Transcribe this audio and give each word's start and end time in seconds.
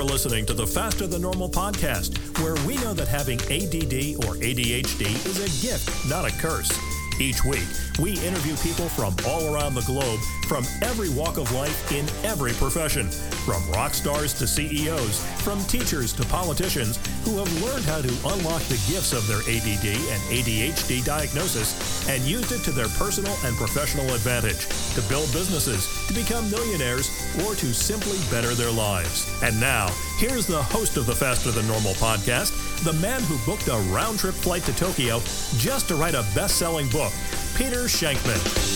You're 0.00 0.08
listening 0.08 0.46
to 0.46 0.54
the 0.54 0.66
Faster 0.66 1.06
Than 1.06 1.20
Normal 1.20 1.50
podcast, 1.50 2.16
where 2.42 2.54
we 2.66 2.76
know 2.76 2.94
that 2.94 3.06
having 3.06 3.38
ADD 3.38 4.24
or 4.24 4.36
ADHD 4.40 5.14
is 5.26 5.38
a 5.40 5.66
gift, 5.66 6.08
not 6.08 6.24
a 6.24 6.30
curse. 6.38 6.70
Each 7.20 7.44
week, 7.44 7.68
we 7.98 8.12
interview 8.26 8.56
people 8.56 8.88
from 8.88 9.14
all 9.28 9.54
around 9.54 9.74
the 9.74 9.82
globe, 9.82 10.20
from 10.48 10.64
every 10.80 11.10
walk 11.10 11.36
of 11.36 11.52
life 11.52 11.92
in 11.92 12.08
every 12.24 12.52
profession, 12.52 13.10
from 13.44 13.62
rock 13.72 13.92
stars 13.92 14.32
to 14.34 14.46
CEOs, 14.46 15.22
from 15.42 15.62
teachers 15.64 16.14
to 16.14 16.24
politicians 16.24 16.98
who 17.24 17.36
have 17.36 17.62
learned 17.62 17.84
how 17.84 18.00
to 18.00 18.08
unlock 18.32 18.62
the 18.62 18.80
gifts 18.90 19.12
of 19.12 19.26
their 19.28 19.40
ADD 19.40 19.84
and 19.84 20.22
ADHD 20.32 21.04
diagnosis 21.04 22.08
and 22.08 22.22
used 22.22 22.52
it 22.52 22.64
to 22.64 22.70
their 22.70 22.88
personal 22.96 23.36
and 23.44 23.54
professional 23.56 24.14
advantage 24.14 24.66
to 24.94 25.02
build 25.02 25.30
businesses, 25.30 25.86
to 26.08 26.14
become 26.14 26.50
millionaires, 26.50 27.10
or 27.44 27.54
to 27.54 27.74
simply 27.74 28.16
better 28.30 28.54
their 28.54 28.72
lives. 28.72 29.30
And 29.42 29.60
now, 29.60 29.88
here's 30.16 30.46
the 30.46 30.62
host 30.62 30.96
of 30.96 31.04
the 31.04 31.14
Faster 31.14 31.50
Than 31.50 31.68
Normal 31.68 31.92
podcast, 31.94 32.56
the 32.84 32.92
man 32.94 33.22
who 33.24 33.36
booked 33.44 33.68
a 33.68 33.76
round 33.92 34.18
trip 34.18 34.34
flight 34.34 34.62
to 34.62 34.74
Tokyo 34.74 35.20
just 35.58 35.88
to 35.88 35.96
write 35.96 36.14
a 36.14 36.24
best 36.34 36.56
selling 36.56 36.88
book, 36.88 37.09
Peter 37.56 37.84
Shankman. 37.84 38.70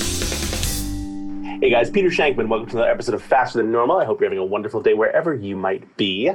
Hey 1.60 1.70
guys, 1.70 1.90
Peter 1.90 2.08
Shankman. 2.08 2.48
Welcome 2.48 2.68
to 2.68 2.76
another 2.76 2.90
episode 2.90 3.14
of 3.14 3.22
Faster 3.22 3.58
Than 3.58 3.72
Normal. 3.72 3.96
I 3.98 4.04
hope 4.04 4.20
you're 4.20 4.28
having 4.28 4.38
a 4.38 4.44
wonderful 4.44 4.82
day 4.82 4.94
wherever 4.94 5.34
you 5.34 5.56
might 5.56 5.96
be. 5.96 6.30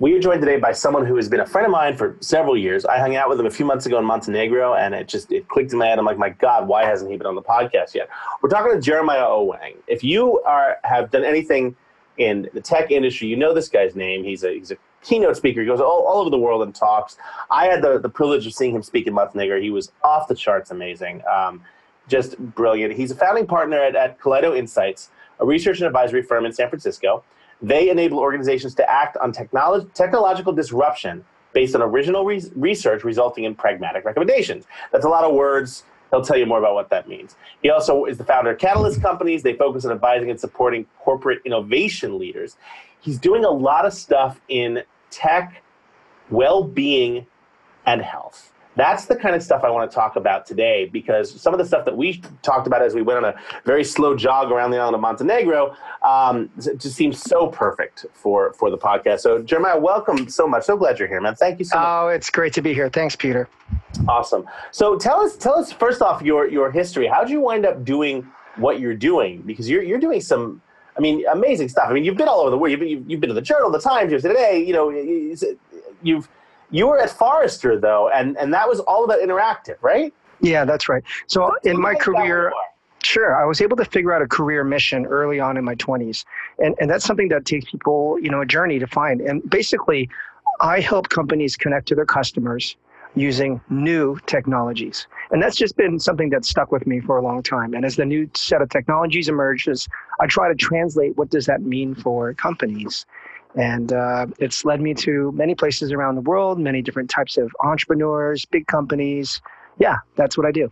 We 0.00 0.16
are 0.16 0.20
joined 0.20 0.40
today 0.40 0.58
by 0.58 0.72
someone 0.72 1.06
who 1.06 1.16
has 1.16 1.28
been 1.28 1.40
a 1.40 1.46
friend 1.46 1.66
of 1.66 1.70
mine 1.70 1.96
for 1.96 2.16
several 2.20 2.56
years. 2.56 2.84
I 2.84 2.98
hung 2.98 3.14
out 3.14 3.28
with 3.28 3.38
him 3.38 3.46
a 3.46 3.50
few 3.50 3.64
months 3.64 3.86
ago 3.86 3.98
in 3.98 4.04
Montenegro, 4.04 4.74
and 4.74 4.94
it 4.94 5.06
just 5.06 5.30
it 5.30 5.46
clicked 5.48 5.72
in 5.72 5.78
my 5.78 5.86
head. 5.86 5.98
I'm 5.98 6.04
like, 6.04 6.18
my 6.18 6.30
God, 6.30 6.66
why 6.66 6.84
hasn't 6.84 7.10
he 7.10 7.16
been 7.16 7.26
on 7.26 7.34
the 7.34 7.42
podcast 7.42 7.94
yet? 7.94 8.08
We're 8.42 8.48
talking 8.48 8.72
to 8.72 8.80
Jeremiah 8.80 9.24
Owyang. 9.24 9.76
If 9.86 10.02
you 10.02 10.40
are 10.42 10.78
have 10.82 11.10
done 11.10 11.24
anything 11.24 11.76
in 12.16 12.48
the 12.54 12.60
tech 12.60 12.90
industry, 12.90 13.28
you 13.28 13.36
know 13.36 13.54
this 13.54 13.68
guy's 13.68 13.94
name. 13.94 14.24
He's 14.24 14.42
a 14.44 14.52
he's 14.52 14.70
a 14.72 14.76
keynote 15.04 15.36
speaker. 15.36 15.60
He 15.60 15.66
goes 15.66 15.80
all, 15.80 16.04
all 16.06 16.20
over 16.20 16.30
the 16.30 16.38
world 16.38 16.62
and 16.62 16.74
talks. 16.74 17.16
I 17.50 17.66
had 17.66 17.82
the, 17.82 17.98
the 17.98 18.08
privilege 18.08 18.46
of 18.46 18.54
seeing 18.54 18.74
him 18.74 18.82
speak 18.82 19.06
in 19.06 19.14
Montenegro. 19.14 19.60
He 19.60 19.70
was 19.70 19.92
off 20.02 20.26
the 20.26 20.34
charts 20.34 20.70
amazing. 20.70 21.22
Um, 21.32 21.62
just 22.08 22.38
brilliant. 22.38 22.94
He's 22.94 23.10
a 23.10 23.14
founding 23.14 23.46
partner 23.46 23.78
at, 23.78 23.94
at 23.94 24.18
Kaleido 24.18 24.56
Insights, 24.56 25.10
a 25.40 25.46
research 25.46 25.78
and 25.78 25.86
advisory 25.86 26.22
firm 26.22 26.44
in 26.44 26.52
San 26.52 26.68
Francisco. 26.68 27.22
They 27.62 27.88
enable 27.88 28.18
organizations 28.18 28.74
to 28.74 28.90
act 28.90 29.16
on 29.18 29.32
technological 29.32 30.52
disruption 30.52 31.24
based 31.52 31.74
on 31.74 31.82
original 31.82 32.24
re- 32.24 32.42
research 32.56 33.04
resulting 33.04 33.44
in 33.44 33.54
pragmatic 33.54 34.04
recommendations. 34.04 34.66
That's 34.92 35.04
a 35.04 35.08
lot 35.08 35.24
of 35.24 35.34
words. 35.34 35.84
He'll 36.10 36.22
tell 36.22 36.36
you 36.36 36.46
more 36.46 36.58
about 36.58 36.74
what 36.74 36.90
that 36.90 37.08
means. 37.08 37.36
He 37.62 37.70
also 37.70 38.04
is 38.04 38.18
the 38.18 38.24
founder 38.24 38.50
of 38.50 38.58
Catalyst 38.58 39.00
Companies. 39.00 39.42
They 39.42 39.54
focus 39.54 39.84
on 39.84 39.92
advising 39.92 40.30
and 40.30 40.38
supporting 40.38 40.86
corporate 40.98 41.40
innovation 41.44 42.18
leaders. 42.18 42.56
He's 43.00 43.18
doing 43.18 43.44
a 43.44 43.50
lot 43.50 43.86
of 43.86 43.92
stuff 43.92 44.40
in 44.48 44.82
tech, 45.14 45.62
well 46.30 46.64
being, 46.64 47.26
and 47.86 48.02
health. 48.02 48.52
That's 48.76 49.04
the 49.04 49.14
kind 49.14 49.36
of 49.36 49.42
stuff 49.42 49.62
I 49.62 49.70
want 49.70 49.88
to 49.88 49.94
talk 49.94 50.16
about 50.16 50.46
today 50.46 50.86
because 50.86 51.40
some 51.40 51.54
of 51.54 51.58
the 51.58 51.64
stuff 51.64 51.84
that 51.84 51.96
we 51.96 52.20
talked 52.42 52.66
about 52.66 52.82
as 52.82 52.92
we 52.92 53.02
went 53.02 53.24
on 53.24 53.32
a 53.32 53.34
very 53.64 53.84
slow 53.84 54.16
jog 54.16 54.50
around 54.50 54.72
the 54.72 54.78
island 54.78 54.96
of 54.96 55.00
Montenegro 55.00 55.76
um, 56.02 56.50
just 56.58 56.96
seems 56.96 57.22
so 57.22 57.46
perfect 57.46 58.06
for, 58.14 58.52
for 58.54 58.70
the 58.70 58.78
podcast. 58.78 59.20
So, 59.20 59.42
Jeremiah, 59.42 59.78
welcome 59.78 60.28
so 60.28 60.48
much. 60.48 60.64
So 60.64 60.76
glad 60.76 60.98
you're 60.98 61.06
here, 61.06 61.20
man. 61.20 61.36
Thank 61.36 61.60
you 61.60 61.64
so 61.64 61.76
much. 61.76 61.86
Oh, 61.86 62.08
it's 62.08 62.30
great 62.30 62.52
to 62.54 62.62
be 62.62 62.74
here. 62.74 62.88
Thanks, 62.88 63.14
Peter. 63.14 63.48
Awesome. 64.08 64.44
So, 64.72 64.98
tell 64.98 65.20
us, 65.20 65.36
tell 65.36 65.56
us 65.56 65.72
first 65.72 66.02
off 66.02 66.20
your 66.22 66.48
your 66.48 66.72
history. 66.72 67.06
How 67.06 67.22
did 67.22 67.30
you 67.30 67.40
wind 67.40 67.64
up 67.64 67.84
doing 67.84 68.26
what 68.56 68.80
you're 68.80 68.94
doing? 68.96 69.42
Because 69.42 69.70
you're 69.70 69.84
you're 69.84 70.00
doing 70.00 70.20
some 70.20 70.60
I 70.96 71.00
mean, 71.00 71.24
amazing 71.30 71.68
stuff. 71.68 71.86
I 71.88 71.92
mean, 71.92 72.04
you've 72.04 72.16
been 72.16 72.28
all 72.28 72.40
over 72.40 72.50
the 72.50 72.58
world. 72.58 72.78
You've, 72.78 73.10
you've 73.10 73.20
been 73.20 73.28
to 73.28 73.34
the 73.34 73.42
Journal, 73.42 73.70
the 73.70 73.80
Times, 73.80 74.12
you've 74.12 74.22
today. 74.22 74.62
You 74.64 74.72
know, 74.72 74.90
you've 76.02 76.28
you 76.70 76.86
were 76.86 76.98
at 76.98 77.10
Forrester 77.10 77.78
though, 77.78 78.10
and 78.10 78.36
and 78.36 78.52
that 78.52 78.68
was 78.68 78.80
all 78.80 79.04
about 79.04 79.20
interactive, 79.20 79.76
right? 79.80 80.12
Yeah, 80.40 80.64
that's 80.64 80.88
right. 80.88 81.02
So 81.26 81.52
in 81.64 81.80
my 81.80 81.94
career. 81.94 82.52
Sure. 83.02 83.36
I 83.36 83.44
was 83.44 83.60
able 83.60 83.76
to 83.76 83.84
figure 83.84 84.14
out 84.14 84.22
a 84.22 84.26
career 84.26 84.64
mission 84.64 85.04
early 85.04 85.38
on 85.38 85.58
in 85.58 85.64
my 85.64 85.74
20s. 85.74 86.24
And, 86.58 86.74
and 86.80 86.88
that's 86.88 87.04
something 87.04 87.28
that 87.28 87.44
takes 87.44 87.70
people, 87.70 88.18
you 88.18 88.30
know, 88.30 88.40
a 88.40 88.46
journey 88.46 88.78
to 88.78 88.86
find. 88.86 89.20
And 89.20 89.48
basically, 89.50 90.08
I 90.62 90.80
help 90.80 91.10
companies 91.10 91.54
connect 91.54 91.86
to 91.88 91.94
their 91.94 92.06
customers 92.06 92.76
using 93.14 93.60
new 93.68 94.18
technologies. 94.26 95.06
And 95.34 95.42
that's 95.42 95.56
just 95.56 95.76
been 95.76 95.98
something 95.98 96.30
that's 96.30 96.48
stuck 96.48 96.70
with 96.70 96.86
me 96.86 97.00
for 97.00 97.16
a 97.16 97.20
long 97.20 97.42
time. 97.42 97.74
And 97.74 97.84
as 97.84 97.96
the 97.96 98.04
new 98.04 98.30
set 98.34 98.62
of 98.62 98.70
technologies 98.70 99.28
emerges, 99.28 99.88
I 100.20 100.28
try 100.28 100.46
to 100.46 100.54
translate 100.54 101.16
what 101.16 101.28
does 101.28 101.46
that 101.46 101.60
mean 101.60 101.96
for 101.96 102.34
companies. 102.34 103.04
And 103.56 103.92
uh, 103.92 104.26
it's 104.38 104.64
led 104.64 104.80
me 104.80 104.94
to 104.94 105.32
many 105.32 105.56
places 105.56 105.90
around 105.90 106.14
the 106.14 106.20
world, 106.20 106.60
many 106.60 106.82
different 106.82 107.10
types 107.10 107.36
of 107.36 107.50
entrepreneurs, 107.64 108.44
big 108.44 108.68
companies. 108.68 109.42
Yeah, 109.80 109.96
that's 110.14 110.38
what 110.38 110.46
I 110.46 110.52
do. 110.52 110.70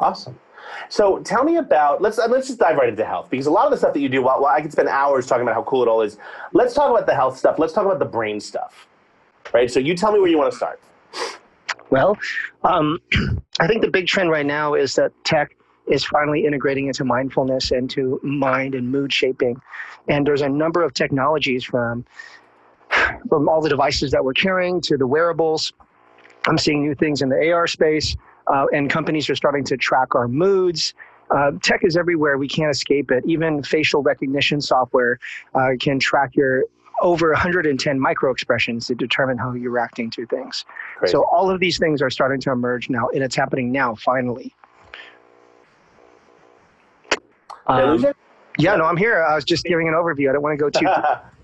Awesome. 0.00 0.40
So 0.88 1.18
tell 1.18 1.44
me 1.44 1.56
about 1.56 2.00
let's 2.00 2.18
uh, 2.18 2.26
let's 2.26 2.46
just 2.46 2.58
dive 2.58 2.78
right 2.78 2.88
into 2.88 3.04
health 3.04 3.28
because 3.28 3.44
a 3.44 3.50
lot 3.50 3.66
of 3.66 3.70
the 3.70 3.76
stuff 3.76 3.92
that 3.92 4.00
you 4.00 4.08
do, 4.08 4.22
while 4.22 4.46
I 4.46 4.62
could 4.62 4.72
spend 4.72 4.88
hours 4.88 5.26
talking 5.26 5.42
about 5.42 5.56
how 5.56 5.62
cool 5.64 5.82
it 5.82 5.88
all 5.88 6.00
is, 6.00 6.16
let's 6.54 6.72
talk 6.72 6.90
about 6.90 7.04
the 7.04 7.14
health 7.14 7.36
stuff. 7.36 7.58
Let's 7.58 7.74
talk 7.74 7.84
about 7.84 7.98
the 7.98 8.06
brain 8.06 8.40
stuff, 8.40 8.88
right? 9.52 9.70
So 9.70 9.78
you 9.78 9.94
tell 9.94 10.10
me 10.10 10.20
where 10.20 10.30
you 10.30 10.38
want 10.38 10.50
to 10.52 10.56
start. 10.56 10.80
Well, 11.94 12.18
um, 12.64 12.98
I 13.60 13.68
think 13.68 13.82
the 13.82 13.88
big 13.88 14.08
trend 14.08 14.28
right 14.28 14.44
now 14.44 14.74
is 14.74 14.96
that 14.96 15.12
tech 15.22 15.54
is 15.86 16.04
finally 16.04 16.44
integrating 16.44 16.88
into 16.88 17.04
mindfulness 17.04 17.70
and 17.70 17.88
to 17.90 18.18
mind 18.24 18.74
and 18.74 18.90
mood 18.90 19.12
shaping. 19.12 19.62
And 20.08 20.26
there's 20.26 20.42
a 20.42 20.48
number 20.48 20.82
of 20.82 20.92
technologies 20.92 21.62
from 21.62 22.04
from 23.28 23.48
all 23.48 23.60
the 23.60 23.68
devices 23.68 24.10
that 24.10 24.24
we're 24.24 24.32
carrying 24.32 24.80
to 24.80 24.96
the 24.96 25.06
wearables. 25.06 25.72
I'm 26.48 26.58
seeing 26.58 26.82
new 26.82 26.96
things 26.96 27.22
in 27.22 27.28
the 27.28 27.52
AR 27.52 27.68
space, 27.68 28.16
uh, 28.52 28.66
and 28.72 28.90
companies 28.90 29.30
are 29.30 29.36
starting 29.36 29.62
to 29.66 29.76
track 29.76 30.16
our 30.16 30.26
moods. 30.26 30.94
Uh, 31.30 31.52
tech 31.62 31.84
is 31.84 31.96
everywhere. 31.96 32.38
We 32.38 32.48
can't 32.48 32.72
escape 32.72 33.12
it. 33.12 33.22
Even 33.24 33.62
facial 33.62 34.02
recognition 34.02 34.60
software 34.60 35.20
uh, 35.54 35.68
can 35.78 36.00
track 36.00 36.34
your 36.34 36.64
over 37.00 37.30
110 37.30 37.98
micro 37.98 38.30
expressions 38.30 38.86
to 38.86 38.94
determine 38.94 39.38
how 39.38 39.52
you're 39.52 39.70
reacting 39.70 40.10
to 40.10 40.26
things. 40.26 40.64
Crazy. 40.98 41.12
So 41.12 41.24
all 41.24 41.50
of 41.50 41.60
these 41.60 41.78
things 41.78 42.00
are 42.02 42.10
starting 42.10 42.40
to 42.42 42.50
emerge 42.50 42.88
now, 42.90 43.08
and 43.08 43.22
it's 43.22 43.36
happening 43.36 43.72
now, 43.72 43.94
finally. 43.94 44.54
Um, 47.66 48.06
yeah, 48.58 48.76
no, 48.76 48.84
I'm 48.84 48.96
here. 48.96 49.22
I 49.22 49.34
was 49.34 49.44
just 49.44 49.64
giving 49.64 49.88
an 49.88 49.94
overview. 49.94 50.30
I 50.30 50.32
don't 50.32 50.42
want 50.42 50.58
to 50.58 50.62
go 50.62 50.70
too. 50.70 50.86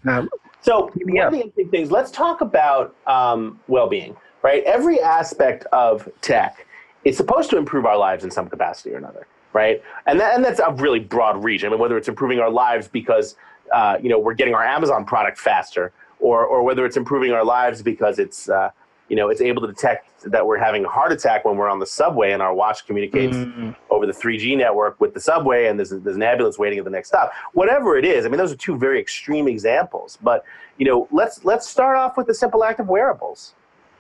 Um, 0.08 0.30
so 0.62 0.90
one 0.96 1.26
of 1.26 1.32
the 1.32 1.40
interesting 1.40 1.68
things. 1.68 1.90
Let's 1.90 2.10
talk 2.10 2.40
about 2.40 2.96
um, 3.06 3.60
well-being. 3.68 4.16
Right, 4.42 4.64
every 4.64 4.98
aspect 4.98 5.66
of 5.72 6.08
tech 6.22 6.66
is 7.04 7.18
supposed 7.18 7.50
to 7.50 7.58
improve 7.58 7.84
our 7.84 7.98
lives 7.98 8.24
in 8.24 8.30
some 8.30 8.48
capacity 8.48 8.94
or 8.94 8.96
another. 8.96 9.26
Right, 9.52 9.82
and 10.06 10.18
that, 10.18 10.34
and 10.34 10.42
that's 10.42 10.58
a 10.58 10.72
really 10.72 11.00
broad 11.00 11.44
reach. 11.44 11.64
I 11.64 11.68
mean, 11.68 11.78
whether 11.78 11.98
it's 11.98 12.08
improving 12.08 12.38
our 12.38 12.48
lives 12.48 12.88
because 12.88 13.36
uh, 13.72 13.98
you 14.02 14.08
know 14.08 14.18
we're 14.18 14.34
getting 14.34 14.54
our 14.54 14.64
Amazon 14.64 15.04
product 15.04 15.38
faster, 15.38 15.92
or 16.18 16.44
or 16.44 16.62
whether 16.62 16.84
it's 16.84 16.96
improving 16.96 17.32
our 17.32 17.44
lives 17.44 17.82
because 17.82 18.18
it's 18.18 18.48
uh, 18.48 18.70
you 19.10 19.16
know 19.16 19.28
it's 19.28 19.40
able 19.40 19.60
to 19.60 19.68
detect 19.68 20.22
that 20.30 20.46
we're 20.46 20.58
having 20.58 20.84
a 20.84 20.88
heart 20.88 21.12
attack 21.12 21.44
when 21.44 21.56
we're 21.56 21.68
on 21.68 21.78
the 21.78 21.86
subway 21.86 22.32
and 22.32 22.40
our 22.40 22.54
watch 22.54 22.86
communicates 22.86 23.36
mm-hmm. 23.36 23.72
over 23.90 24.06
the 24.06 24.12
3G 24.12 24.56
network 24.56 25.00
with 25.00 25.12
the 25.14 25.20
subway 25.20 25.66
and 25.66 25.78
there's, 25.78 25.90
there's 25.90 26.16
an 26.16 26.22
ambulance 26.22 26.58
waiting 26.58 26.78
at 26.78 26.84
the 26.84 26.90
next 26.90 27.08
stop. 27.08 27.32
Whatever 27.52 27.96
it 27.96 28.04
is, 28.04 28.24
I 28.24 28.28
mean 28.28 28.38
those 28.38 28.52
are 28.52 28.56
two 28.56 28.78
very 28.78 29.00
extreme 29.00 29.48
examples. 29.48 30.16
But 30.22 30.44
you 30.78 30.86
know 30.86 31.08
let's 31.10 31.44
let's 31.44 31.68
start 31.68 31.96
off 31.96 32.16
with 32.16 32.28
the 32.28 32.34
simple 32.34 32.64
act 32.64 32.80
of 32.80 32.88
wearables, 32.88 33.54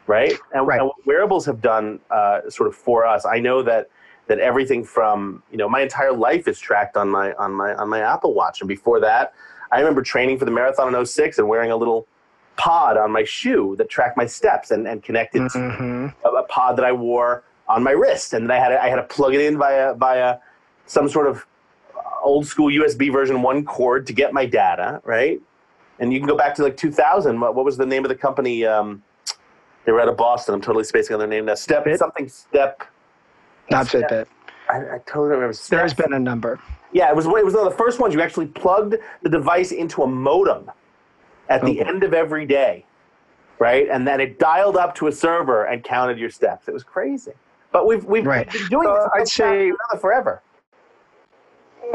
right? 0.06 0.32
And, 0.54 0.66
right. 0.66 0.78
and 0.78 0.86
what 0.86 1.06
wearables 1.06 1.44
have 1.46 1.60
done 1.60 2.00
uh, 2.10 2.48
sort 2.48 2.68
of 2.68 2.76
for 2.76 3.04
us. 3.04 3.26
I 3.26 3.40
know 3.40 3.62
that 3.62 3.90
that 4.28 4.38
everything 4.38 4.84
from 4.84 5.42
you 5.50 5.58
know 5.58 5.68
my 5.68 5.80
entire 5.80 6.12
life 6.12 6.46
is 6.46 6.60
tracked 6.60 6.96
on 6.96 7.08
my 7.08 7.32
on 7.32 7.52
my 7.52 7.74
on 7.74 7.88
my 7.88 8.00
Apple 8.00 8.32
Watch, 8.32 8.60
and 8.60 8.68
before 8.68 9.00
that 9.00 9.32
I 9.72 9.78
remember 9.78 10.02
training 10.02 10.38
for 10.38 10.44
the 10.44 10.50
marathon 10.50 10.94
in 10.94 11.06
06 11.06 11.38
and 11.38 11.48
wearing 11.48 11.70
a 11.70 11.76
little 11.76 12.06
pod 12.56 12.96
on 12.96 13.10
my 13.10 13.24
shoe 13.24 13.74
that 13.78 13.88
tracked 13.88 14.16
my 14.16 14.26
steps 14.26 14.70
and, 14.70 14.86
and 14.86 15.02
connected 15.02 15.42
mm-hmm. 15.42 16.08
to 16.08 16.28
a, 16.28 16.40
a, 16.40 16.42
pod 16.44 16.76
that 16.76 16.84
I 16.84 16.92
wore 16.92 17.44
on 17.68 17.82
my 17.82 17.92
wrist. 17.92 18.34
And 18.34 18.44
then 18.44 18.50
I 18.50 18.60
had 18.60 18.68
to, 18.68 18.82
I 18.82 18.88
had 18.88 18.96
to 18.96 19.04
plug 19.04 19.34
it 19.34 19.40
in 19.40 19.56
via, 19.56 19.94
via 19.94 20.38
some 20.86 21.08
sort 21.08 21.26
of 21.26 21.46
old 22.22 22.46
school 22.46 22.70
USB 22.70 23.12
version 23.12 23.42
one 23.42 23.64
cord 23.64 24.06
to 24.08 24.12
get 24.12 24.34
my 24.34 24.44
data, 24.44 25.00
right? 25.04 25.40
And 26.00 26.12
you 26.12 26.18
can 26.18 26.28
go 26.28 26.36
back 26.36 26.54
to 26.56 26.62
like 26.62 26.76
2000. 26.76 27.40
What, 27.40 27.54
what 27.54 27.64
was 27.64 27.76
the 27.76 27.86
name 27.86 28.04
of 28.04 28.08
the 28.08 28.14
company? 28.14 28.66
Um, 28.66 29.02
they 29.84 29.92
were 29.92 30.00
out 30.00 30.08
of 30.08 30.16
Boston. 30.16 30.54
I'm 30.54 30.60
totally 30.60 30.84
spacing 30.84 31.14
on 31.14 31.20
their 31.20 31.28
name 31.28 31.46
now. 31.46 31.54
Step 31.54 31.84
Fit? 31.84 31.98
something. 31.98 32.28
Step. 32.28 32.82
Not 33.70 33.86
step. 33.86 34.10
Fitbit. 34.10 34.26
I, 34.70 34.94
I 34.94 34.98
totally 35.06 35.30
remember. 35.30 35.56
There's 35.68 35.94
been 35.94 36.12
a 36.12 36.18
number. 36.18 36.60
Yeah, 36.92 37.10
it 37.10 37.16
was 37.16 37.26
it 37.26 37.44
was 37.44 37.54
one 37.54 37.66
of 37.66 37.72
the 37.72 37.78
first 37.78 38.00
ones. 38.00 38.14
You 38.14 38.20
actually 38.20 38.46
plugged 38.46 38.96
the 39.22 39.28
device 39.28 39.72
into 39.72 40.02
a 40.02 40.06
modem 40.06 40.70
at 41.48 41.60
the 41.62 41.80
okay. 41.80 41.88
end 41.88 42.02
of 42.04 42.14
every 42.14 42.46
day, 42.46 42.84
right? 43.58 43.88
And 43.88 44.06
then 44.06 44.20
it 44.20 44.38
dialed 44.38 44.76
up 44.76 44.94
to 44.96 45.08
a 45.08 45.12
server 45.12 45.64
and 45.64 45.82
counted 45.84 46.18
your 46.18 46.30
steps. 46.30 46.68
It 46.68 46.74
was 46.74 46.84
crazy. 46.84 47.32
But 47.72 47.86
we've 47.86 48.04
we've 48.04 48.26
right. 48.26 48.50
been 48.50 48.66
doing 48.68 48.88
uh, 48.88 48.94
this 48.94 49.08
I'd 49.14 49.28
say 49.28 49.72
forever. 50.00 50.42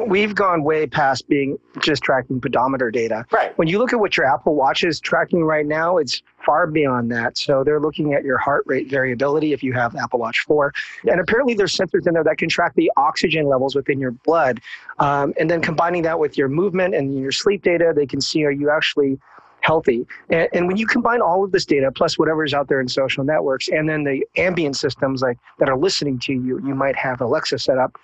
We've 0.08 0.36
gone 0.36 0.64
way 0.64 0.88
past 0.88 1.28
being 1.28 1.58
just 1.82 2.04
tracking 2.04 2.40
pedometer 2.40 2.92
data. 2.92 3.26
Right. 3.32 3.58
When 3.58 3.68
you 3.68 3.80
look 3.80 3.94
at 3.94 4.00
what 4.00 4.16
your 4.18 4.26
Apple 4.26 4.56
Watch 4.56 4.84
is 4.84 5.00
tracking 5.00 5.44
right 5.44 5.66
now, 5.66 5.98
it's 5.98 6.22
far 6.46 6.68
beyond 6.68 7.12
that. 7.12 7.38
So 7.38 7.64
they're 7.64 7.80
looking 7.80 8.14
at 8.14 8.24
your 8.24 8.38
heart 8.38 8.64
rate 8.68 8.90
variability 8.90 9.54
if 9.54 9.64
you 9.64 9.74
have 9.74 9.96
Apple 9.96 10.20
Watch 10.20 10.44
4. 10.48 10.74
Yeah. 11.04 11.14
And 11.14 11.22
apparently 11.22 11.54
there's 11.54 11.76
sensors 11.76 12.08
in 12.08 12.14
there 12.14 12.24
that 12.24 12.38
can 12.38 12.50
track 12.50 12.74
the 12.76 12.92
oxygen 12.98 13.48
levels 13.48 13.76
within 13.76 14.00
your 14.00 14.12
blood. 14.12 14.62
Um, 15.00 15.34
and 15.40 15.50
then 15.50 15.62
combining 15.62 16.04
that 16.04 16.20
with 16.20 16.38
your 16.38 16.50
movement 16.50 16.96
and 16.96 17.18
your 17.20 17.32
sleep 17.32 17.64
data, 17.64 17.94
they 17.96 18.06
can 18.06 18.22
see 18.22 18.46
are 18.46 18.52
you 18.52 18.70
actually 18.70 19.20
healthy. 19.62 20.06
And, 20.30 20.48
and, 20.54 20.68
when 20.68 20.78
you 20.78 20.86
combine 20.86 21.22
all 21.22 21.44
of 21.44 21.52
this 21.52 21.66
data 21.66 21.92
plus 21.92 22.20
whatever's 22.20 22.54
out 22.54 22.68
there 22.68 22.80
in 22.80 22.88
social 22.88 23.24
networks, 23.24 23.68
and 23.68 23.90
then 23.90 24.04
the 24.04 24.24
ambient 24.38 24.78
systems 24.78 25.24
like 25.24 25.40
that 25.58 25.68
are 25.68 25.78
listening 25.78 26.20
to 26.20 26.34
you, 26.34 26.62
you 26.64 26.76
might 26.76 26.96
have 26.96 27.20
Alexa 27.20 27.58
set 27.58 27.80
up 27.80 27.98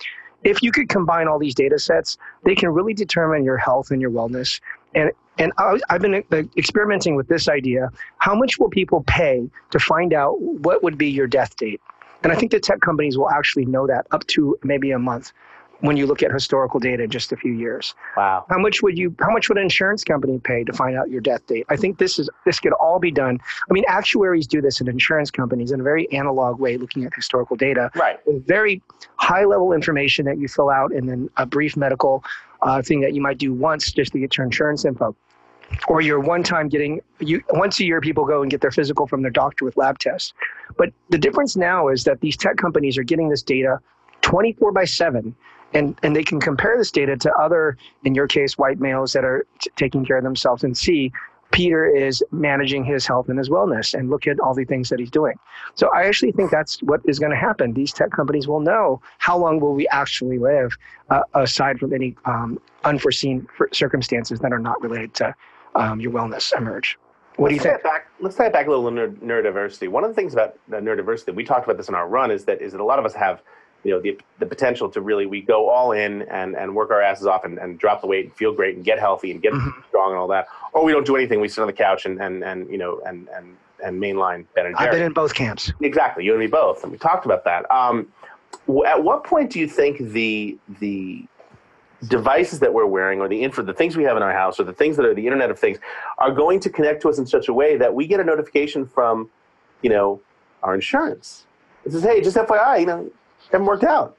if 0.43 0.63
you 0.63 0.71
could 0.71 0.89
combine 0.89 1.27
all 1.27 1.39
these 1.39 1.55
data 1.55 1.77
sets, 1.79 2.17
they 2.43 2.55
can 2.55 2.69
really 2.69 2.93
determine 2.93 3.43
your 3.43 3.57
health 3.57 3.91
and 3.91 4.01
your 4.01 4.11
wellness. 4.11 4.59
And 4.95 5.11
and 5.37 5.53
I've 5.57 6.01
been 6.01 6.23
uh, 6.31 6.43
experimenting 6.57 7.15
with 7.15 7.27
this 7.27 7.47
idea. 7.47 7.89
How 8.17 8.35
much 8.35 8.59
will 8.59 8.69
people 8.69 9.03
pay 9.07 9.49
to 9.71 9.79
find 9.79 10.13
out 10.13 10.39
what 10.39 10.83
would 10.83 10.97
be 10.97 11.09
your 11.09 11.25
death 11.25 11.55
date? 11.55 11.81
And 12.23 12.31
I 12.31 12.35
think 12.35 12.51
the 12.51 12.59
tech 12.59 12.81
companies 12.81 13.17
will 13.17 13.29
actually 13.29 13.65
know 13.65 13.87
that 13.87 14.05
up 14.11 14.27
to 14.27 14.57
maybe 14.63 14.91
a 14.91 14.99
month 14.99 15.31
when 15.81 15.97
you 15.97 16.05
look 16.07 16.23
at 16.23 16.31
historical 16.31 16.79
data 16.79 17.03
in 17.03 17.09
just 17.09 17.31
a 17.31 17.37
few 17.37 17.53
years. 17.53 17.93
Wow. 18.15 18.45
How 18.49 18.57
much 18.57 18.81
would 18.81 18.97
you 18.97 19.15
how 19.19 19.31
much 19.31 19.49
would 19.49 19.57
an 19.57 19.63
insurance 19.63 20.03
company 20.03 20.39
pay 20.43 20.63
to 20.63 20.73
find 20.73 20.95
out 20.95 21.09
your 21.09 21.21
death 21.21 21.45
date? 21.47 21.65
I 21.69 21.75
think 21.75 21.97
this 21.97 22.17
is 22.17 22.29
this 22.45 22.59
could 22.59 22.73
all 22.73 22.99
be 22.99 23.11
done. 23.11 23.39
I 23.69 23.73
mean, 23.73 23.83
actuaries 23.87 24.47
do 24.47 24.61
this 24.61 24.79
in 24.79 24.87
insurance 24.87 25.31
companies 25.31 25.71
in 25.71 25.79
a 25.79 25.83
very 25.83 26.11
analog 26.11 26.59
way, 26.59 26.77
looking 26.77 27.03
at 27.05 27.13
historical 27.13 27.55
data. 27.55 27.91
Right. 27.95 28.19
With 28.25 28.45
very 28.47 28.81
high 29.17 29.45
level 29.45 29.73
information 29.73 30.25
that 30.25 30.37
you 30.37 30.47
fill 30.47 30.69
out 30.69 30.91
and 30.91 31.09
then 31.09 31.29
a 31.37 31.45
brief 31.45 31.75
medical 31.75 32.23
uh, 32.61 32.81
thing 32.81 33.01
that 33.01 33.13
you 33.13 33.21
might 33.21 33.37
do 33.37 33.53
once 33.53 33.91
just 33.91 34.11
to 34.13 34.19
get 34.19 34.37
your 34.37 34.45
insurance 34.45 34.85
info 34.85 35.15
or 35.87 36.01
you're 36.01 36.19
one 36.19 36.43
time 36.43 36.67
getting 36.67 36.99
you 37.19 37.41
once 37.51 37.79
a 37.79 37.85
year 37.85 38.01
people 38.01 38.25
go 38.25 38.41
and 38.41 38.51
get 38.51 38.59
their 38.61 38.71
physical 38.71 39.07
from 39.07 39.21
their 39.21 39.31
doctor 39.31 39.63
with 39.63 39.77
lab 39.77 39.97
tests 39.99 40.33
but 40.77 40.91
the 41.09 41.17
difference 41.17 41.55
now 41.55 41.87
is 41.87 42.03
that 42.03 42.19
these 42.19 42.35
tech 42.35 42.57
companies 42.57 42.97
are 42.97 43.03
getting 43.03 43.29
this 43.29 43.41
data 43.41 43.79
24 44.21 44.71
by 44.73 44.83
7 44.83 45.33
and 45.73 45.97
and 46.03 46.15
they 46.15 46.23
can 46.23 46.39
compare 46.39 46.77
this 46.77 46.91
data 46.91 47.15
to 47.17 47.31
other 47.33 47.77
in 48.03 48.15
your 48.15 48.27
case 48.27 48.57
white 48.57 48.79
males 48.79 49.13
that 49.13 49.23
are 49.23 49.45
t- 49.59 49.69
taking 49.75 50.05
care 50.05 50.17
of 50.17 50.23
themselves 50.23 50.63
and 50.63 50.77
see 50.77 51.11
peter 51.51 51.85
is 51.85 52.23
managing 52.31 52.83
his 52.83 53.05
health 53.05 53.27
and 53.29 53.37
his 53.37 53.49
wellness 53.49 53.93
and 53.97 54.09
look 54.09 54.27
at 54.27 54.39
all 54.39 54.53
the 54.53 54.65
things 54.65 54.89
that 54.89 54.99
he's 54.99 55.11
doing 55.11 55.37
so 55.75 55.89
i 55.93 56.03
actually 56.03 56.31
think 56.31 56.49
that's 56.51 56.81
what 56.83 57.01
is 57.05 57.19
going 57.19 57.31
to 57.31 57.37
happen 57.37 57.73
these 57.73 57.93
tech 57.93 58.11
companies 58.11 58.47
will 58.47 58.61
know 58.61 59.01
how 59.17 59.37
long 59.37 59.59
will 59.59 59.73
we 59.73 59.87
actually 59.89 60.37
live 60.37 60.71
uh, 61.09 61.21
aside 61.33 61.79
from 61.79 61.93
any 61.93 62.15
um, 62.25 62.59
unforeseen 62.83 63.47
circumstances 63.71 64.39
that 64.39 64.53
are 64.53 64.59
not 64.59 64.81
related 64.81 65.13
to 65.13 65.33
um, 65.75 65.99
your 65.99 66.11
wellness 66.11 66.55
emerge 66.57 66.97
what 67.37 67.49
let's 67.49 67.63
do 67.63 67.69
you 67.69 67.73
think? 67.73 67.83
Back, 67.83 68.07
let's 68.19 68.35
tie 68.35 68.47
it 68.47 68.53
back 68.53 68.67
a 68.67 68.69
little 68.69 68.91
to 68.91 69.07
neurodiversity. 69.25 69.87
One 69.87 70.03
of 70.03 70.09
the 70.09 70.13
things 70.13 70.33
about 70.33 70.57
neurodiversity, 70.69 71.33
we 71.33 71.45
talked 71.45 71.63
about 71.63 71.77
this 71.77 71.87
in 71.87 71.95
our 71.95 72.07
run, 72.07 72.29
is 72.29 72.43
that 72.45 72.61
is 72.61 72.73
that 72.73 72.81
a 72.81 72.83
lot 72.83 72.99
of 72.99 73.05
us 73.05 73.15
have 73.15 73.41
you 73.83 73.91
know 73.91 73.99
the, 73.99 74.19
the 74.39 74.45
potential 74.45 74.89
to 74.89 75.01
really 75.01 75.25
we 75.25 75.41
go 75.41 75.69
all 75.69 75.91
in 75.91 76.21
and, 76.23 76.55
and 76.55 76.75
work 76.75 76.91
our 76.91 77.01
asses 77.01 77.25
off 77.25 77.43
and, 77.45 77.57
and 77.57 77.79
drop 77.79 78.01
the 78.01 78.07
weight 78.07 78.25
and 78.25 78.33
feel 78.35 78.53
great 78.53 78.75
and 78.75 78.85
get 78.85 78.99
healthy 78.99 79.31
and 79.31 79.41
get 79.41 79.53
mm-hmm. 79.53 79.69
strong 79.87 80.11
and 80.11 80.19
all 80.19 80.27
that 80.27 80.47
or 80.73 80.83
we 80.83 80.91
don't 80.91 81.05
do 81.05 81.15
anything 81.15 81.41
we 81.41 81.47
sit 81.47 81.61
on 81.61 81.67
the 81.67 81.73
couch 81.73 82.05
and 82.05 82.21
and, 82.21 82.43
and 82.43 82.69
you 82.69 82.77
know 82.77 83.01
and 83.05 83.27
and 83.29 83.55
and 83.83 83.99
mainline 83.99 84.45
Ben 84.53 84.67
and 84.67 84.77
Jerry. 84.77 84.89
I've 84.89 84.91
been 84.91 85.01
in 85.01 85.13
both 85.13 85.33
camps. 85.33 85.71
Exactly, 85.81 86.23
you 86.23 86.31
and 86.31 86.39
me 86.39 86.47
both, 86.47 86.83
and 86.83 86.91
we 86.91 86.97
talked 86.97 87.25
about 87.25 87.43
that. 87.45 87.69
Um, 87.71 88.07
at 88.85 89.03
what 89.03 89.23
point 89.23 89.51
do 89.51 89.59
you 89.59 89.67
think 89.67 89.97
the 90.11 90.57
the 90.79 91.25
devices 92.07 92.59
that 92.59 92.73
we're 92.73 92.85
wearing 92.85 93.21
or 93.21 93.27
the 93.27 93.41
info 93.41 93.61
the 93.61 93.73
things 93.73 93.95
we 93.95 94.03
have 94.03 94.17
in 94.17 94.23
our 94.23 94.33
house 94.33 94.59
or 94.59 94.63
the 94.63 94.73
things 94.73 94.97
that 94.97 95.05
are 95.05 95.13
the 95.13 95.25
internet 95.25 95.51
of 95.51 95.59
things 95.59 95.77
are 96.17 96.31
going 96.31 96.59
to 96.59 96.69
connect 96.69 96.99
to 96.99 97.09
us 97.09 97.19
in 97.19 97.27
such 97.27 97.47
a 97.47 97.53
way 97.53 97.77
that 97.77 97.93
we 97.93 98.07
get 98.07 98.19
a 98.19 98.23
notification 98.23 98.87
from 98.87 99.29
you 99.83 99.89
know 99.89 100.19
our 100.63 100.73
insurance 100.73 101.45
it 101.85 101.91
says 101.91 102.01
hey 102.01 102.19
just 102.19 102.35
fyi 102.35 102.79
you 102.79 102.85
know 102.87 103.11
haven't 103.51 103.65
worked 103.65 103.83
out. 103.83 104.17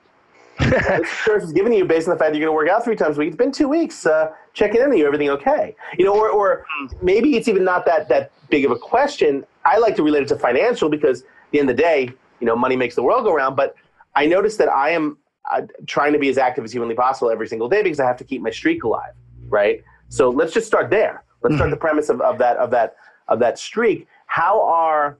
insurance 0.60 1.44
is 1.44 1.52
giving 1.52 1.72
you 1.72 1.84
based 1.84 2.08
on 2.08 2.14
the 2.14 2.18
fact 2.18 2.32
that 2.32 2.38
you're 2.38 2.46
going 2.46 2.52
to 2.52 2.64
work 2.64 2.68
out 2.68 2.84
three 2.84 2.96
times 2.96 3.16
a 3.16 3.20
week. 3.20 3.28
It's 3.28 3.36
been 3.36 3.52
two 3.52 3.68
weeks. 3.68 4.06
Uh, 4.06 4.32
checking 4.52 4.80
in 4.80 4.90
on 4.90 4.96
you, 4.96 5.06
everything 5.06 5.30
okay? 5.30 5.74
You 5.98 6.04
know, 6.04 6.14
or, 6.14 6.28
or 6.28 6.66
maybe 7.00 7.36
it's 7.36 7.48
even 7.48 7.64
not 7.64 7.86
that 7.86 8.08
that 8.08 8.32
big 8.50 8.64
of 8.64 8.70
a 8.70 8.78
question. 8.78 9.44
I 9.64 9.78
like 9.78 9.96
to 9.96 10.02
relate 10.02 10.22
it 10.22 10.28
to 10.28 10.36
financial 10.36 10.88
because 10.88 11.22
at 11.22 11.26
the 11.52 11.60
end 11.60 11.70
of 11.70 11.76
the 11.76 11.82
day, 11.82 12.10
you 12.40 12.46
know, 12.46 12.54
money 12.54 12.76
makes 12.76 12.94
the 12.94 13.02
world 13.02 13.24
go 13.24 13.34
round. 13.34 13.56
But 13.56 13.74
I 14.14 14.26
notice 14.26 14.56
that 14.58 14.68
I 14.68 14.90
am 14.90 15.16
uh, 15.50 15.62
trying 15.86 16.12
to 16.12 16.18
be 16.18 16.28
as 16.28 16.38
active 16.38 16.64
as 16.64 16.72
humanly 16.72 16.94
possible 16.94 17.30
every 17.30 17.48
single 17.48 17.68
day 17.68 17.82
because 17.82 18.00
I 18.00 18.06
have 18.06 18.18
to 18.18 18.24
keep 18.24 18.42
my 18.42 18.50
streak 18.50 18.84
alive, 18.84 19.12
right? 19.48 19.82
So 20.08 20.28
let's 20.28 20.52
just 20.52 20.66
start 20.66 20.90
there. 20.90 21.24
Let's 21.42 21.56
start 21.56 21.68
mm-hmm. 21.68 21.70
the 21.70 21.76
premise 21.78 22.08
of, 22.08 22.20
of 22.20 22.38
that 22.38 22.56
of 22.58 22.70
that 22.70 22.96
of 23.28 23.38
that 23.40 23.58
streak. 23.58 24.06
How 24.26 24.62
are 24.62 25.18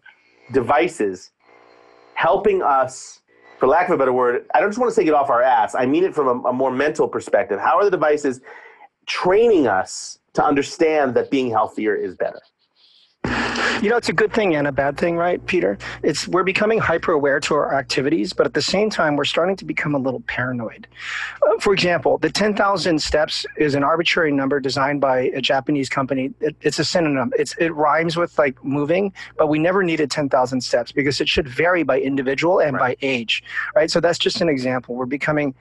devices 0.52 1.31
helping 2.14 2.62
us 2.62 3.22
for 3.62 3.69
lack 3.69 3.87
of 3.87 3.94
a 3.94 3.97
better 3.97 4.12
word, 4.12 4.44
I 4.56 4.59
don't 4.59 4.70
just 4.70 4.81
want 4.81 4.91
to 4.91 4.94
say 4.97 5.05
get 5.05 5.14
off 5.14 5.31
our 5.31 5.41
ass. 5.41 5.76
I 5.76 5.87
mean 5.87 6.03
it 6.03 6.17
from 6.17 6.26
a, 6.26 6.49
a 6.49 6.53
more 6.53 6.73
mental 6.73 7.06
perspective. 7.06 7.61
How 7.61 7.79
are 7.79 7.85
the 7.85 7.93
devices 7.93 8.41
training 9.06 9.69
us 9.69 10.19
to 10.32 10.44
understand 10.44 11.14
that 11.14 11.31
being 11.31 11.49
healthier 11.49 11.94
is 11.94 12.17
better? 12.17 12.41
You 13.81 13.91
know, 13.91 13.97
it's 13.97 14.09
a 14.09 14.13
good 14.13 14.33
thing 14.33 14.55
and 14.55 14.67
a 14.67 14.73
bad 14.73 14.97
thing, 14.97 15.17
right, 15.17 15.45
Peter? 15.47 15.79
It's 16.03 16.29
we're 16.29 16.45
becoming 16.45 16.79
hyper 16.79 17.13
aware 17.13 17.41
to 17.41 17.55
our 17.55 17.75
activities, 17.75 18.33
but 18.33 18.47
at 18.47 18.55
the 18.55 18.63
same 18.63 18.91
time, 18.91 19.17
we're 19.17 19.25
starting 19.25 19.57
to 19.57 19.65
become 19.65 19.95
a 19.95 19.99
little 19.99 20.21
paranoid. 20.21 20.87
Uh, 21.43 21.59
for 21.59 21.73
example, 21.73 22.19
the 22.19 22.31
10,000 22.31 23.01
steps 23.01 23.47
is 23.57 23.75
an 23.75 23.83
arbitrary 23.83 24.33
number 24.33 24.61
designed 24.61 25.01
by 25.01 25.31
a 25.35 25.41
Japanese 25.41 25.89
company. 25.89 26.33
It, 26.41 26.55
it's 26.61 26.79
a 26.79 26.85
synonym. 26.85 27.33
It's 27.39 27.55
it 27.59 27.71
rhymes 27.71 28.17
with 28.17 28.39
like 28.39 28.63
moving, 28.65 29.13
but 29.37 29.49
we 29.49 29.59
never 29.59 29.83
needed 29.83 30.11
10,000 30.11 30.61
steps 30.61 30.93
because 30.93 31.21
it 31.21 31.29
should 31.29 31.49
vary 31.49 31.83
by 31.83 32.01
individual 32.01 32.61
and 32.61 32.77
right. 32.77 32.99
by 33.01 33.07
age, 33.07 33.43
right? 33.75 33.91
So 33.91 34.01
that's 34.01 34.19
just 34.19 34.41
an 34.41 34.49
example. 34.49 34.95
We're 34.95 35.07
becoming 35.07 35.55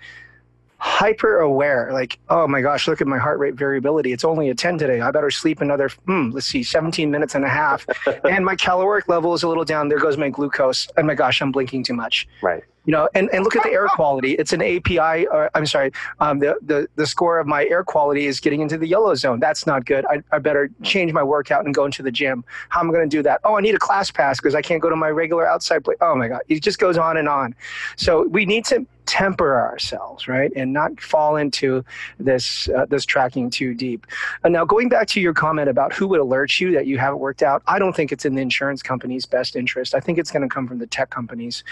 hyper 0.83 1.37
aware 1.37 1.91
like 1.93 2.17
oh 2.29 2.47
my 2.47 2.59
gosh 2.59 2.87
look 2.87 3.01
at 3.01 3.07
my 3.07 3.19
heart 3.19 3.37
rate 3.37 3.53
variability. 3.53 4.11
It's 4.11 4.25
only 4.25 4.49
a 4.49 4.55
10 4.55 4.79
today. 4.79 4.99
I 4.99 5.11
better 5.11 5.29
sleep 5.29 5.61
another 5.61 5.89
hmm, 6.07 6.31
let's 6.31 6.47
see 6.47 6.63
17 6.63 7.11
minutes 7.11 7.35
and 7.35 7.45
a 7.45 7.49
half. 7.49 7.85
And 8.23 8.45
my 8.45 8.55
caloric 8.55 9.07
level 9.07 9.33
is 9.33 9.43
a 9.43 9.47
little 9.47 9.65
down. 9.65 9.89
There 9.89 9.99
goes 9.99 10.17
my 10.17 10.29
glucose. 10.29 10.87
Oh 10.97 11.03
my 11.03 11.13
gosh 11.13 11.41
i'm 11.41 11.51
blinking 11.51 11.83
too 11.83 11.93
much. 11.93 12.27
Right 12.41 12.63
you 12.85 12.91
know 12.91 13.07
and, 13.13 13.29
and 13.31 13.43
look 13.43 13.55
at 13.55 13.63
the 13.63 13.71
air 13.71 13.87
quality. 13.87 14.33
It's 14.33 14.53
an 14.53 14.61
api 14.61 15.27
or, 15.27 15.49
i'm 15.55 15.65
sorry 15.65 15.91
um, 16.19 16.39
the, 16.39 16.57
the, 16.61 16.87
the 16.95 17.05
score 17.05 17.39
of 17.39 17.47
my 17.47 17.65
air 17.65 17.83
quality 17.83 18.25
is 18.25 18.39
getting 18.39 18.61
into 18.61 18.77
the 18.77 18.87
yellow 18.87 19.15
zone. 19.15 19.39
That's 19.39 19.67
not 19.67 19.85
good. 19.85 20.05
I, 20.05 20.21
I 20.31 20.39
better 20.39 20.69
change 20.83 21.13
my 21.13 21.23
workout 21.23 21.65
and 21.65 21.73
go 21.73 21.85
into 21.85 22.03
the 22.03 22.11
gym. 22.11 22.43
How 22.69 22.81
am 22.81 22.89
i 22.89 22.93
going 22.93 23.09
to 23.09 23.17
do 23.17 23.23
that? 23.23 23.41
Oh 23.43 23.57
i 23.57 23.61
need 23.61 23.75
a 23.75 23.79
class 23.79 24.11
pass 24.11 24.37
because 24.37 24.55
i 24.55 24.61
can't 24.61 24.81
go 24.81 24.89
to 24.89 24.95
my 24.95 25.09
regular 25.09 25.47
outside 25.47 25.83
place 25.83 25.97
oh 26.01 26.15
my 26.15 26.27
god 26.27 26.41
it 26.49 26.61
just 26.61 26.79
goes 26.79 26.97
on 26.97 27.17
and 27.17 27.27
on. 27.27 27.55
So 27.97 28.27
we 28.27 28.45
need 28.45 28.65
to 28.65 28.85
temper 29.07 29.59
ourselves 29.59 30.27
right 30.27 30.51
and 30.55 30.71
not 30.71 31.01
fall 31.01 31.35
into 31.35 31.83
this 32.19 32.69
uh, 32.69 32.85
this 32.85 33.05
tracking 33.05 33.49
too 33.49 33.73
deep. 33.73 34.07
And 34.43 34.53
now 34.53 34.63
going 34.63 34.89
back 34.89 35.07
to 35.09 35.21
your 35.21 35.33
comment 35.33 35.69
about 35.69 35.91
who 35.91 36.07
would 36.07 36.19
alert 36.19 36.59
you 36.59 36.71
that 36.71 36.85
you 36.85 36.97
haven't 36.97 37.19
worked 37.19 37.43
out 37.43 37.63
i 37.67 37.79
don't 37.79 37.95
think 37.95 38.11
it's 38.11 38.25
in 38.25 38.35
the 38.35 38.41
insurance 38.41 38.81
company's 38.81 39.25
best 39.25 39.55
interest. 39.55 39.95
I 39.95 39.99
think 39.99 40.17
it's 40.17 40.31
going 40.31 40.43
to 40.43 40.53
come 40.53 40.67
from 40.67 40.79
the 40.79 40.87
tech 40.87 41.09
companies 41.09 41.63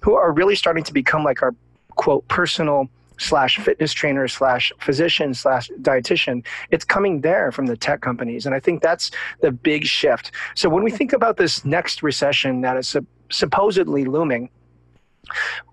who 0.00 0.14
are 0.14 0.32
really 0.32 0.56
starting 0.58 0.84
to 0.84 0.92
become 0.92 1.24
like 1.24 1.42
our 1.42 1.54
quote 1.96 2.26
personal 2.28 2.88
slash 3.18 3.58
fitness 3.58 3.92
trainer 3.92 4.28
slash 4.28 4.72
physician 4.78 5.34
slash 5.34 5.68
dietitian 5.80 6.44
it's 6.70 6.84
coming 6.84 7.20
there 7.20 7.50
from 7.50 7.66
the 7.66 7.76
tech 7.76 8.00
companies. 8.00 8.46
And 8.46 8.54
i 8.54 8.60
think 8.60 8.82
that's 8.82 9.10
the 9.40 9.50
big 9.50 9.84
shift. 9.84 10.30
So 10.54 10.68
when 10.68 10.84
we 10.84 10.90
think 10.90 11.12
about 11.12 11.36
this 11.36 11.64
next 11.64 12.02
recession 12.02 12.60
that 12.62 12.76
is 12.76 12.96
supposedly 13.30 14.04
looming 14.04 14.50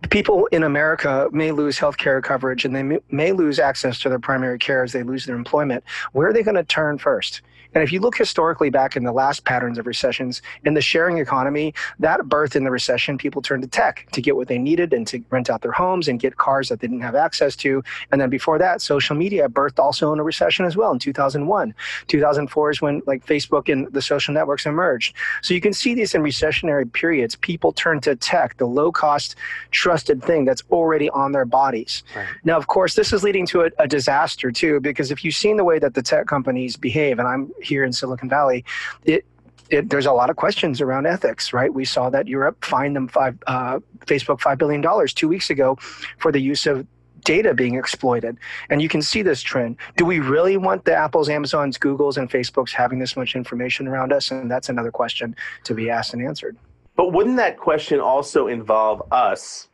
people 0.10 0.48
in 0.48 0.64
america 0.64 1.30
may 1.32 1.52
lose 1.52 1.78
health 1.78 1.98
care 1.98 2.22
coverage 2.22 2.66
and 2.66 2.76
they 2.76 3.00
may 3.10 3.32
lose 3.32 3.58
access 3.58 4.00
to 4.00 4.10
their 4.10 4.20
primary 4.20 4.60
care 4.60 4.84
as 4.84 4.92
they 4.92 5.04
lose 5.04 5.26
their 5.26 5.38
employment. 5.38 5.84
Where 6.12 6.28
are 6.28 6.34
they 6.34 6.44
going 6.44 6.56
to 6.56 6.64
turn 6.64 6.98
first 6.98 7.42
and 7.76 7.84
if 7.84 7.92
you 7.92 8.00
look 8.00 8.18
historically 8.18 8.70
back 8.70 8.96
in 8.96 9.04
the 9.04 9.12
last 9.12 9.44
patterns 9.44 9.78
of 9.78 9.86
recessions, 9.86 10.42
in 10.64 10.74
the 10.74 10.82
sharing 10.82 11.18
economy, 11.18 11.74
that 12.00 12.28
birth 12.28 12.56
in 12.56 12.64
the 12.64 12.72
recession, 12.72 13.18
people 13.18 13.42
turned 13.42 13.64
to 13.64 13.68
tech 13.68 14.08
to 14.14 14.22
get 14.22 14.38
what 14.38 14.48
they 14.48 14.58
needed 14.58 14.94
and 14.94 15.06
to 15.08 15.22
rent 15.30 15.50
out 15.50 15.62
their 15.62 15.74
homes 15.74 16.08
and 16.08 16.22
get 16.22 16.38
cars 16.38 16.70
that 16.70 16.80
they 16.80 16.88
didn't 16.88 17.02
have 17.02 17.16
access 17.16 17.54
to. 17.58 17.84
And 18.14 18.22
then 18.22 18.30
before 18.30 18.58
that, 18.60 18.82
social 18.82 19.16
media 19.16 19.50
birthed 19.50 19.78
also 19.78 20.14
in 20.14 20.20
a 20.20 20.24
recession 20.24 20.66
as 20.66 20.78
well 20.78 20.92
in 20.92 21.00
2001. 21.00 21.74
2004 22.08 22.72
is 22.72 22.82
when 22.82 23.02
like 23.06 23.26
Facebook 23.26 23.72
and 23.72 23.92
the 23.92 24.02
social 24.02 24.34
networks 24.34 24.66
emerged. 24.66 25.14
So 25.42 25.54
you 25.54 25.60
can 25.60 25.74
see 25.74 25.94
these 25.94 26.16
in 26.16 26.22
recessionary 26.22 26.92
periods. 26.92 27.36
People 27.36 27.74
turn 27.74 28.00
to 28.02 28.16
tech, 28.16 28.56
the 28.56 28.66
low 28.66 28.90
cost, 28.90 29.36
trusted 29.72 30.24
thing 30.24 30.46
that's 30.46 30.64
already 30.72 31.10
on 31.10 31.34
their 31.34 31.46
bodies. 31.46 32.04
Right. 32.16 32.26
Now, 32.46 32.58
of 32.58 32.68
course, 32.68 32.96
this 32.96 33.12
is 33.12 33.22
leading 33.22 33.46
to 33.48 33.64
a, 33.64 33.70
a 33.80 33.88
disaster 33.88 34.50
too, 34.50 34.80
because 34.80 35.12
if 35.12 35.26
you've 35.26 35.36
seen 35.36 35.58
the 35.58 35.66
way 35.66 35.78
that 35.80 35.94
the 35.94 36.02
tech 36.02 36.28
companies 36.28 36.78
behave, 36.78 37.20
and 37.20 37.28
I'm 37.28 37.52
here 37.66 37.84
in 37.84 37.92
Silicon 37.92 38.30
Valley, 38.30 38.64
it 39.04 39.26
it, 39.70 39.90
there's 39.90 40.06
a 40.06 40.12
lot 40.12 40.30
of 40.30 40.36
questions 40.36 40.80
around 40.80 41.08
ethics, 41.08 41.52
right? 41.52 41.74
We 41.74 41.86
saw 41.86 42.10
that 42.12 42.28
Europe 42.28 42.64
fined 42.64 42.96
them 42.96 43.08
five, 43.08 43.38
uh, 43.48 43.80
Facebook 44.06 44.40
five 44.40 44.58
billion 44.60 44.82
dollars 44.82 45.14
two 45.14 45.28
weeks 45.28 45.50
ago 45.50 45.78
for 46.20 46.32
the 46.32 46.40
use 46.40 46.68
of 46.68 46.86
data 47.24 47.54
being 47.54 47.76
exploited. 47.76 48.38
And 48.70 48.82
you 48.82 48.88
can 48.88 49.02
see 49.02 49.22
this 49.24 49.42
trend. 49.42 49.78
Do 49.98 50.06
we 50.06 50.20
really 50.20 50.58
want 50.58 50.86
the 50.86 50.96
Apples, 50.96 51.28
Amazons, 51.28 51.78
Googles, 51.78 52.18
and 52.18 52.30
Facebooks 52.30 52.72
having 52.72 53.00
this 53.00 53.18
much 53.18 53.36
information 53.36 53.88
around 53.88 54.14
us? 54.14 54.32
And 54.32 54.50
that's 54.50 54.70
another 54.70 54.92
question 54.92 55.36
to 55.64 55.74
be 55.74 55.90
asked 55.90 56.14
and 56.14 56.26
answered. 56.26 56.56
But 56.96 57.12
wouldn't 57.12 57.38
that 57.38 57.58
question 57.58 58.00
also 58.00 58.48
involve 58.48 59.02
us 59.12 59.68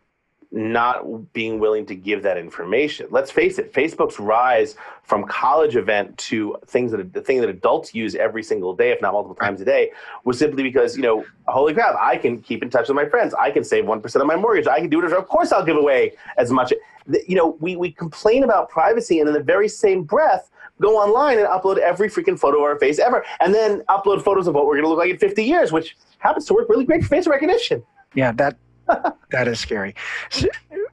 not 0.52 1.32
being 1.32 1.60
willing 1.60 1.86
to 1.86 1.96
give 1.96 2.24
that 2.24 2.38
information. 2.38 3.08
Let's 3.10 3.32
face 3.32 3.58
it, 3.58 3.72
Facebook's 3.72 4.20
rise 4.20 4.76
from 5.04 5.24
college 5.26 5.78
event 5.78 6.18
to 6.18 6.58
things 6.68 6.92
that 6.92 7.14
the 7.14 7.22
thing 7.22 7.40
that 7.40 7.50
adults 7.50 7.96
use 7.96 8.16
every 8.16 8.44
single 8.44 8.76
day, 8.76 8.92
if 8.92 9.02
not 9.02 9.14
multiple 9.14 9.36
times 9.36 9.62
a 9.62 9.66
day, 9.66 9.92
was 10.26 10.38
simply 10.38 10.62
because 10.62 10.98
you 10.98 11.04
know, 11.04 11.26
holy 11.48 11.74
crap, 11.74 11.96
I 12.00 12.18
can 12.18 12.42
keep 12.42 12.64
in 12.64 12.70
touch 12.70 12.90
with 12.90 12.96
my 12.96 13.06
friends. 13.06 13.34
I 13.34 13.50
can 13.50 13.64
save 13.64 13.86
one 13.86 14.02
percent 14.02 14.22
of 14.22 14.28
my 14.28 14.36
mortgage. 14.36 14.68
I 14.68 14.80
can 14.80 14.90
do 14.90 15.04
it. 15.04 15.14
Of 15.14 15.28
course, 15.28 15.54
I'll 15.54 15.66
give 15.66 15.78
away 15.78 16.14
as 16.38 16.52
much. 16.52 16.74
You 17.28 17.36
know, 17.36 17.58
we 17.62 17.78
we 17.78 17.92
complain 17.92 18.44
about 18.44 18.70
privacy, 18.70 19.20
and 19.20 19.28
in 19.28 19.34
the 19.34 19.44
very 19.44 19.70
same 19.70 20.04
breath. 20.04 20.50
Go 20.82 20.98
online 20.98 21.38
and 21.38 21.48
upload 21.48 21.78
every 21.78 22.10
freaking 22.10 22.40
photo 22.40 22.58
of 22.58 22.64
our 22.64 22.80
face 22.80 22.98
ever, 22.98 23.24
and 23.40 23.54
then 23.54 23.82
upload 23.88 24.24
photos 24.24 24.48
of 24.48 24.56
what 24.56 24.66
we're 24.66 24.74
going 24.74 24.84
to 24.86 24.90
look 24.90 24.98
like 24.98 25.12
in 25.12 25.18
50 25.20 25.44
years, 25.44 25.72
which 25.72 25.96
happens 26.18 26.46
to 26.46 26.56
work 26.56 26.70
really 26.70 26.86
great 26.86 27.04
for 27.04 27.10
face 27.10 27.28
recognition. 27.28 27.84
Yeah, 28.16 28.32
that 28.34 28.58
that 28.88 29.48
is 29.48 29.60
scary. 29.60 29.96
So 30.30 30.48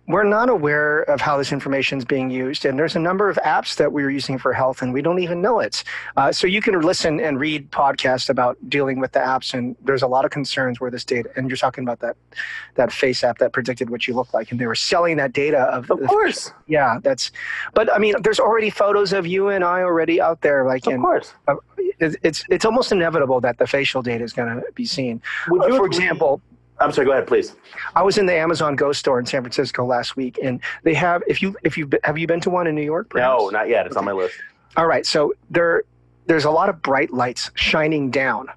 we're 0.09 0.25
not 0.25 0.49
aware 0.49 1.03
of 1.03 1.21
how 1.21 1.37
this 1.37 1.53
information 1.53 1.99
is 1.99 2.05
being 2.05 2.31
used, 2.31 2.65
and 2.65 2.79
there's 2.79 2.97
a 2.97 2.99
number 2.99 3.29
of 3.29 3.37
apps 3.45 3.77
that 3.77 3.93
we're 3.93 4.09
using 4.09 4.39
for 4.39 4.55
health, 4.55 4.81
and 4.81 4.93
we 4.93 5.03
don't 5.03 5.19
even 5.19 5.43
know 5.43 5.61
it. 5.61 5.85
Uh, 6.17 6.33
so 6.33 6.47
you 6.47 6.63
can 6.63 6.81
listen 6.81 7.21
and 7.21 7.39
read 7.39 7.71
podcasts 7.71 8.31
about 8.31 8.57
dealing 8.71 9.01
with 9.01 9.13
the 9.13 9.19
apps, 9.19 9.53
and 9.53 9.77
there's 9.85 10.03
a 10.03 10.07
lot 10.07 10.25
of 10.25 10.31
concerns 10.31 10.81
where 10.81 10.91
this 10.91 11.05
data. 11.05 11.29
And 11.37 11.51
you're 11.51 11.59
talking 11.59 11.85
about 11.85 12.01
that 12.01 12.17
that 12.77 12.91
face 12.91 13.23
app 13.23 13.39
that 13.39 13.53
predicted 13.53 13.91
what 13.91 14.09
you 14.09 14.15
look 14.15 14.33
like, 14.33 14.51
and 14.51 14.59
they 14.59 14.67
were 14.67 14.75
selling 14.75 15.19
that 15.19 15.33
data 15.35 15.59
of. 15.59 15.91
Of 15.91 16.01
course. 16.07 16.53
Yeah, 16.67 17.01
that's. 17.03 17.31
But 17.75 17.93
I 17.93 17.99
mean, 17.99 18.15
there's 18.23 18.41
already 18.41 18.71
photos 18.71 19.13
of 19.13 19.27
you 19.27 19.49
and 19.49 19.63
I 19.63 19.83
already 19.83 20.23
out 20.23 20.41
there, 20.41 20.65
like 20.65 20.87
of 20.87 20.95
in, 20.95 21.01
course. 21.03 21.35
Uh, 21.47 21.57
it's 22.01 22.45
it's 22.49 22.65
almost 22.65 22.93
inevitable 22.93 23.41
that 23.41 23.59
the 23.59 23.67
facial 23.67 24.03
data 24.03 24.25
is 24.25 24.33
going 24.33 24.49
to 24.57 24.65
be 24.75 24.87
seen. 24.87 25.21
Would 25.49 25.69
you 25.69 25.75
uh, 25.75 25.77
for 25.77 25.87
agree- 25.87 25.97
example 25.99 26.41
I'm 26.81 26.93
sorry. 26.93 27.07
Go 27.07 27.13
ahead, 27.13 27.27
please. 27.27 27.55
I 27.97 28.03
was 28.03 28.19
in 28.19 28.27
the 28.27 28.35
Amazon 28.35 28.77
Go 28.77 28.93
store 28.93 29.19
in 29.19 29.27
San 29.27 29.43
Francisco 29.43 29.85
last 29.85 30.17
week, 30.17 30.39
and 30.43 30.61
they 30.85 30.95
have. 30.95 31.23
If 31.27 31.43
you 31.43 31.57
if 31.65 31.77
you 31.77 31.89
have 32.05 32.19
you 32.19 32.27
been 32.27 32.41
to 32.41 32.51
one 32.51 32.67
in 32.67 32.75
New 32.75 32.83
York? 32.83 33.11
Perhaps? 33.11 33.43
No, 33.43 33.49
not 33.51 33.69
yet. 33.69 33.87
It's 33.87 33.97
on 33.97 34.05
my 34.05 34.13
list. 34.13 34.35
All 34.77 34.87
right. 34.87 35.05
So 35.05 35.35
there 35.51 35.83
there's 36.27 36.45
a 36.45 36.51
lot 36.51 36.69
of 36.69 36.81
bright 36.83 37.13
lights 37.13 37.51
shining 37.55 38.11
down, 38.11 38.49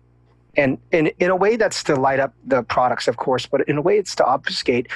and 0.55 0.77
in 0.91 1.07
in 1.19 1.29
a 1.29 1.35
way 1.35 1.55
that's 1.55 1.83
to 1.83 1.95
light 1.95 2.19
up 2.19 2.33
the 2.45 2.63
products, 2.63 3.07
of 3.07 3.17
course, 3.17 3.45
but 3.45 3.67
in 3.67 3.77
a 3.77 3.81
way 3.81 3.97
it's 3.97 4.13
to 4.15 4.25
obfuscate 4.25 4.87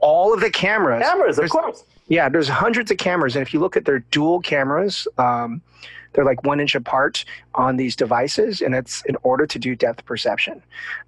all 0.00 0.32
of 0.32 0.40
the 0.40 0.50
cameras. 0.50 1.02
Cameras, 1.02 1.38
of 1.38 1.50
course. 1.50 1.84
Yeah, 2.08 2.28
there's 2.28 2.48
hundreds 2.48 2.90
of 2.90 2.98
cameras, 2.98 3.36
and 3.36 3.46
if 3.46 3.54
you 3.54 3.60
look 3.60 3.76
at 3.76 3.84
their 3.86 4.00
dual 4.00 4.40
cameras, 4.40 5.08
um, 5.18 5.62
they're 6.12 6.24
like 6.24 6.44
one 6.44 6.60
inch 6.60 6.74
apart 6.74 7.24
on 7.54 7.76
these 7.76 7.96
devices, 7.96 8.60
and 8.60 8.74
it's 8.74 9.02
in 9.06 9.16
order 9.22 9.46
to 9.46 9.58
do 9.58 9.74
depth 9.74 10.04
perception. 10.04 10.62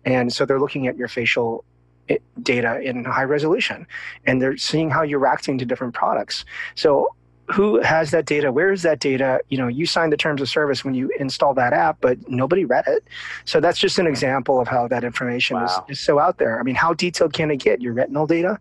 And 0.05 0.33
so 0.33 0.45
they're 0.45 0.61
looking 0.61 0.87
at 0.87 0.97
your 0.97 1.09
facial 1.09 1.65
eh, 2.09 2.19
data 2.43 2.81
in 2.81 3.05
high 3.05 3.25
resolution, 3.25 3.87
and 4.27 4.41
they're 4.41 4.57
seeing 4.57 4.91
how 4.91 5.03
you're 5.03 5.19
reacting 5.19 5.59
to 5.59 5.65
different 5.65 5.95
products. 5.95 6.45
So 6.75 7.15
who 7.53 7.81
has 7.83 8.11
that 8.11 8.25
data? 8.25 8.51
Where 8.51 8.73
is 8.73 8.83
that 8.83 9.01
data? 9.01 9.41
You 9.51 9.59
know, 9.59 9.69
you 9.69 9.85
signed 9.85 10.13
the 10.13 10.17
terms 10.17 10.41
of 10.41 10.49
service 10.49 10.85
when 10.85 10.95
you 10.95 11.11
install 11.21 11.53
that 11.55 11.75
app, 11.75 11.99
but 12.01 12.17
nobody 12.29 12.65
read 12.65 12.85
it. 12.87 13.05
So 13.45 13.61
that's 13.61 13.79
just 13.79 13.99
an 13.99 14.07
example 14.07 14.61
of 14.61 14.69
how 14.69 14.89
that 14.89 15.05
information 15.05 15.57
Wow. 15.57 15.85
is, 15.89 15.99
is 15.99 16.01
so 16.01 16.19
out 16.19 16.39
there. 16.39 16.59
I 16.59 16.63
mean, 16.63 16.75
how 16.75 16.95
detailed 16.95 17.35
can 17.35 17.51
it 17.51 17.59
get? 17.59 17.83
Your 17.83 17.93
retinal 17.93 18.27
data? 18.27 18.59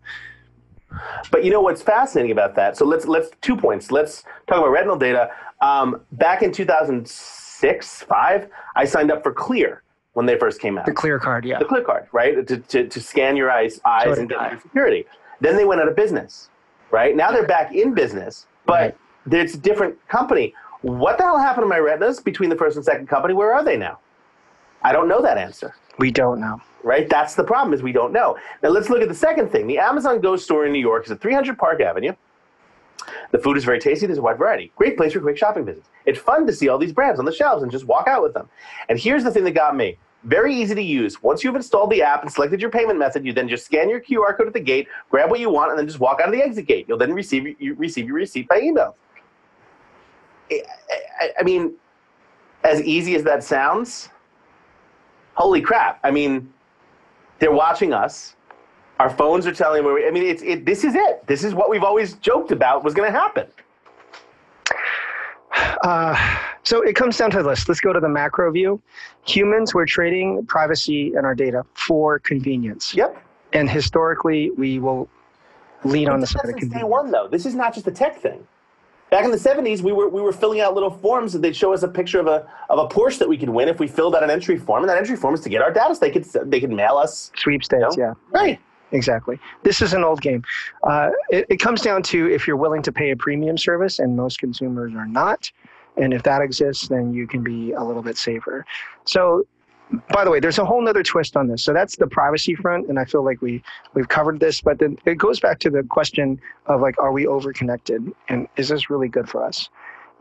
But 1.30 1.44
you 1.44 1.50
know 1.50 1.60
what's 1.60 1.82
fascinating 1.82 2.32
about 2.32 2.54
that? 2.56 2.76
So 2.76 2.84
let's 2.84 3.06
let's 3.06 3.30
two 3.40 3.56
points. 3.56 3.90
Let's 3.90 4.22
talk 4.46 4.58
about 4.58 4.70
retinal 4.70 4.96
data. 4.96 5.30
Um, 5.60 6.00
back 6.12 6.42
in 6.42 6.52
2006, 6.52 8.02
five, 8.02 8.48
I 8.76 8.84
signed 8.84 9.10
up 9.10 9.22
for 9.22 9.32
Clear 9.32 9.82
when 10.12 10.26
they 10.26 10.38
first 10.38 10.60
came 10.60 10.78
out. 10.78 10.86
The 10.86 10.92
clear 10.92 11.18
card, 11.18 11.44
yeah. 11.44 11.58
the 11.58 11.64
Clear 11.64 11.82
card, 11.82 12.06
right? 12.12 12.46
To, 12.46 12.58
to, 12.58 12.88
to 12.88 13.00
scan 13.00 13.36
your 13.36 13.50
eyes, 13.50 13.80
eyes 13.84 14.18
and 14.18 14.28
get 14.28 14.40
your 14.50 14.60
security. 14.60 15.06
Then 15.40 15.56
they 15.56 15.64
went 15.64 15.80
out 15.80 15.88
of 15.88 15.96
business, 15.96 16.50
right? 16.90 17.16
Now 17.16 17.32
they're 17.32 17.46
back 17.46 17.74
in 17.74 17.94
business, 17.94 18.46
but 18.66 18.96
Right. 19.26 19.42
it's 19.42 19.54
a 19.54 19.58
different 19.58 19.96
company. 20.08 20.54
What 20.82 21.18
the 21.18 21.24
hell 21.24 21.38
happened 21.38 21.64
to 21.64 21.68
my 21.68 21.78
retinas 21.78 22.20
between 22.20 22.50
the 22.50 22.56
first 22.56 22.76
and 22.76 22.84
second 22.84 23.08
company? 23.08 23.34
Where 23.34 23.52
are 23.54 23.64
they 23.64 23.76
now? 23.76 23.98
I 24.82 24.92
don't 24.92 25.08
know 25.08 25.22
that 25.22 25.38
answer 25.38 25.74
We 25.98 26.10
don't 26.10 26.40
know. 26.40 26.60
right? 26.82 27.08
That's 27.08 27.34
the 27.34 27.44
problem 27.44 27.72
is 27.72 27.82
we 27.82 27.92
don't 27.92 28.12
know. 28.12 28.36
Now 28.62 28.70
let's 28.70 28.90
look 28.90 29.00
at 29.02 29.08
the 29.08 29.14
second 29.14 29.50
thing. 29.50 29.66
The 29.66 29.78
Amazon 29.78 30.20
Go 30.20 30.36
store 30.36 30.66
in 30.66 30.72
New 30.72 30.80
York 30.80 31.04
is 31.06 31.10
at 31.12 31.20
300 31.20 31.56
Park 31.56 31.80
Avenue. 31.80 32.12
The 33.32 33.38
food 33.38 33.56
is 33.56 33.64
very 33.64 33.78
tasty. 33.80 34.06
There's 34.06 34.18
a 34.18 34.22
wide 34.22 34.38
variety. 34.38 34.72
Great 34.76 34.96
place 34.96 35.12
for 35.12 35.20
quick 35.20 35.36
shopping 35.36 35.64
visits. 35.64 35.88
It's 36.06 36.18
fun 36.18 36.46
to 36.46 36.52
see 36.52 36.68
all 36.68 36.78
these 36.78 36.92
brands 36.92 37.18
on 37.18 37.26
the 37.26 37.32
shelves 37.32 37.62
and 37.62 37.70
just 37.70 37.84
walk 37.84 38.08
out 38.08 38.22
with 38.22 38.34
them. 38.34 38.48
And 38.88 38.98
here's 38.98 39.24
the 39.24 39.30
thing 39.30 39.44
that 39.44 39.52
got 39.52 39.76
me. 39.76 39.98
Very 40.22 40.54
easy 40.54 40.74
to 40.74 40.82
use. 40.82 41.22
Once 41.22 41.44
you've 41.44 41.54
installed 41.54 41.90
the 41.90 42.00
app 42.02 42.22
and 42.22 42.32
selected 42.32 42.60
your 42.60 42.70
payment 42.70 42.98
method, 42.98 43.26
you 43.26 43.32
then 43.34 43.46
just 43.48 43.66
scan 43.66 43.90
your 43.90 44.00
QR 44.00 44.36
code 44.36 44.46
at 44.46 44.54
the 44.54 44.60
gate, 44.60 44.88
grab 45.10 45.28
what 45.30 45.38
you 45.38 45.50
want, 45.50 45.70
and 45.70 45.78
then 45.78 45.86
just 45.86 46.00
walk 46.00 46.20
out 46.20 46.28
of 46.28 46.32
the 46.32 46.42
exit 46.42 46.66
gate. 46.66 46.86
You'll 46.88 46.96
then 46.98 47.12
receive 47.12 47.60
you 47.60 47.74
receive 47.74 48.06
your 48.06 48.16
receipt 48.16 48.48
by 48.48 48.60
email. 48.60 48.96
I, 50.50 50.62
I, 51.20 51.30
I 51.40 51.42
mean, 51.42 51.74
as 52.62 52.80
easy 52.82 53.14
as 53.16 53.22
that 53.24 53.44
sounds, 53.44 54.08
holy 55.34 55.60
crap! 55.60 56.00
I 56.02 56.10
mean, 56.10 56.52
they're 57.38 57.52
watching 57.52 57.92
us. 57.92 58.36
Our 59.00 59.10
phones 59.10 59.46
are 59.46 59.54
telling 59.54 59.84
where 59.84 59.94
we, 59.94 60.06
I 60.06 60.10
mean, 60.10 60.24
it's 60.24 60.42
it. 60.42 60.64
This 60.64 60.84
is 60.84 60.94
it. 60.94 61.26
This 61.26 61.42
is 61.44 61.54
what 61.54 61.68
we've 61.68 61.82
always 61.82 62.14
joked 62.14 62.52
about 62.52 62.84
was 62.84 62.94
going 62.94 63.10
to 63.12 63.18
happen. 63.18 63.46
Uh, 65.84 66.16
so 66.64 66.80
it 66.80 66.96
comes 66.96 67.16
down 67.16 67.30
to 67.30 67.42
this. 67.42 67.68
Let's 67.68 67.80
go 67.80 67.92
to 67.92 68.00
the 68.00 68.08
macro 68.08 68.50
view. 68.50 68.80
Humans, 69.26 69.74
we're 69.74 69.84
trading 69.84 70.44
privacy 70.46 71.12
and 71.14 71.26
our 71.26 71.34
data 71.34 71.64
for 71.74 72.18
convenience. 72.18 72.94
Yep. 72.94 73.22
And 73.52 73.68
historically, 73.68 74.50
we 74.52 74.78
will 74.78 75.08
lean 75.84 76.08
on 76.08 76.20
the 76.20 76.26
side 76.26 76.46
of 76.46 76.56
isn't 76.56 76.72
day 76.72 76.82
one 76.82 77.10
though. 77.10 77.28
This 77.28 77.44
is 77.46 77.54
not 77.54 77.74
just 77.74 77.86
a 77.86 77.90
tech 77.90 78.18
thing. 78.18 78.46
Back 79.14 79.24
in 79.24 79.30
the 79.30 79.36
'70s, 79.36 79.80
we 79.80 79.92
were 79.92 80.08
we 80.08 80.20
were 80.20 80.32
filling 80.32 80.60
out 80.60 80.74
little 80.74 80.90
forms, 80.90 81.36
and 81.36 81.44
they'd 81.44 81.54
show 81.54 81.72
us 81.72 81.84
a 81.84 81.88
picture 81.88 82.18
of 82.18 82.26
a 82.26 82.44
of 82.68 82.80
a 82.80 82.88
Porsche 82.88 83.18
that 83.20 83.28
we 83.28 83.38
could 83.38 83.48
win 83.48 83.68
if 83.68 83.78
we 83.78 83.86
filled 83.86 84.16
out 84.16 84.24
an 84.24 84.30
entry 84.30 84.58
form, 84.58 84.82
and 84.82 84.90
that 84.90 84.98
entry 84.98 85.14
form 85.14 85.34
is 85.34 85.40
to 85.42 85.48
get 85.48 85.62
our 85.62 85.70
data. 85.72 85.94
So 85.94 86.00
they 86.00 86.10
could 86.10 86.24
they 86.50 86.58
could 86.58 86.72
mail 86.72 86.96
us. 86.96 87.30
Sweepstakes, 87.36 87.96
No? 87.96 88.02
yeah. 88.02 88.14
Right. 88.32 88.58
Exactly. 88.90 89.38
This 89.62 89.80
is 89.82 89.92
an 89.92 90.02
old 90.02 90.20
game. 90.20 90.42
Uh, 90.82 91.10
it, 91.30 91.46
it 91.48 91.60
comes 91.60 91.80
down 91.80 92.02
to 92.04 92.26
if 92.28 92.48
you're 92.48 92.56
willing 92.56 92.82
to 92.82 92.90
pay 92.90 93.12
a 93.12 93.16
premium 93.16 93.56
service, 93.56 94.00
and 94.00 94.16
most 94.16 94.40
consumers 94.40 94.92
are 94.96 95.06
not. 95.06 95.48
And 95.96 96.12
if 96.12 96.24
that 96.24 96.42
exists, 96.42 96.88
then 96.88 97.14
you 97.14 97.28
can 97.28 97.44
be 97.44 97.70
a 97.70 97.84
little 97.84 98.02
bit 98.02 98.18
safer. 98.18 98.66
So, 99.04 99.46
by 100.12 100.24
the 100.24 100.30
way, 100.30 100.40
there's 100.40 100.58
a 100.58 100.64
whole 100.64 100.82
nother 100.82 101.02
twist 101.02 101.36
on 101.36 101.48
this. 101.48 101.62
So 101.62 101.72
that's 101.72 101.96
the 101.96 102.06
privacy 102.06 102.54
front, 102.54 102.88
and 102.88 102.98
I 102.98 103.04
feel 103.04 103.24
like 103.24 103.40
we 103.42 103.62
we've 103.94 104.08
covered 104.08 104.40
this. 104.40 104.60
But 104.60 104.78
then 104.78 104.98
it 105.04 105.16
goes 105.16 105.40
back 105.40 105.58
to 105.60 105.70
the 105.70 105.82
question 105.82 106.40
of 106.66 106.80
like, 106.80 106.98
are 106.98 107.12
we 107.12 107.26
overconnected, 107.26 108.12
and 108.28 108.48
is 108.56 108.68
this 108.68 108.90
really 108.90 109.08
good 109.08 109.28
for 109.28 109.44
us? 109.44 109.68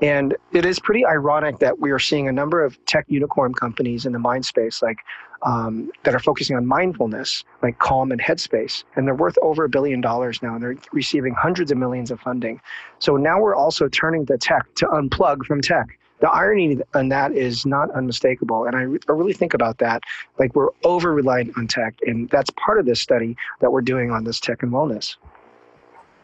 And 0.02 0.36
it 0.52 0.66
is 0.66 0.80
pretty 0.80 1.06
ironic 1.06 1.60
that 1.60 1.80
we 1.80 1.92
are 1.92 2.00
seeing 2.00 2.28
a 2.28 2.32
number 2.32 2.64
of 2.64 2.84
tech 2.86 3.06
unicorn 3.08 3.54
companies 3.54 4.06
in 4.06 4.12
the 4.12 4.20
mind 4.20 4.46
space, 4.46 4.82
like 4.82 4.98
um, 5.44 5.92
that 6.04 6.16
are 6.16 6.20
focusing 6.20 6.56
on 6.56 6.66
mindfulness, 6.66 7.44
like 7.62 7.78
Calm 7.80 8.12
and 8.12 8.20
Headspace, 8.20 8.84
and 8.96 9.08
they're 9.08 9.16
worth 9.16 9.38
over 9.42 9.66
a 9.66 9.70
billion 9.70 10.02
dollars 10.02 10.42
now, 10.42 10.56
and 10.56 10.64
they're 10.64 10.78
receiving 10.92 11.34
hundreds 11.34 11.72
of 11.72 11.78
millions 11.78 12.12
of 12.12 12.20
funding. 12.20 12.60
So 13.00 13.18
now 13.18 13.40
we're 13.40 13.56
also 13.56 13.88
turning 13.88 14.26
to 14.26 14.38
tech 14.38 14.66
to 14.76 14.88
unplug 14.88 15.46
from 15.46 15.62
tech. 15.62 15.98
The 16.20 16.30
irony 16.30 16.80
on 16.94 17.10
that 17.10 17.34
is 17.34 17.66
not 17.66 17.92
unmistakable, 17.92 18.66
and 18.66 18.76
I, 18.76 18.82
re- 18.84 19.00
I 19.10 19.12
really 19.12 19.34
think 19.34 19.54
about 19.54 19.80
that. 19.80 20.04
Like 20.40 20.56
we're 20.56 20.70
over 20.84 21.14
reliant 21.14 21.58
on 21.58 21.68
tech, 21.68 21.96
and 22.06 22.30
that's 22.30 22.50
part 22.52 22.80
of 22.80 22.86
this 22.86 23.02
study 23.02 23.36
that 23.60 23.72
we're 23.72 23.82
doing 23.82 24.12
on 24.12 24.24
this 24.24 24.40
tech 24.40 24.64
and 24.64 24.72
wellness. 24.72 25.18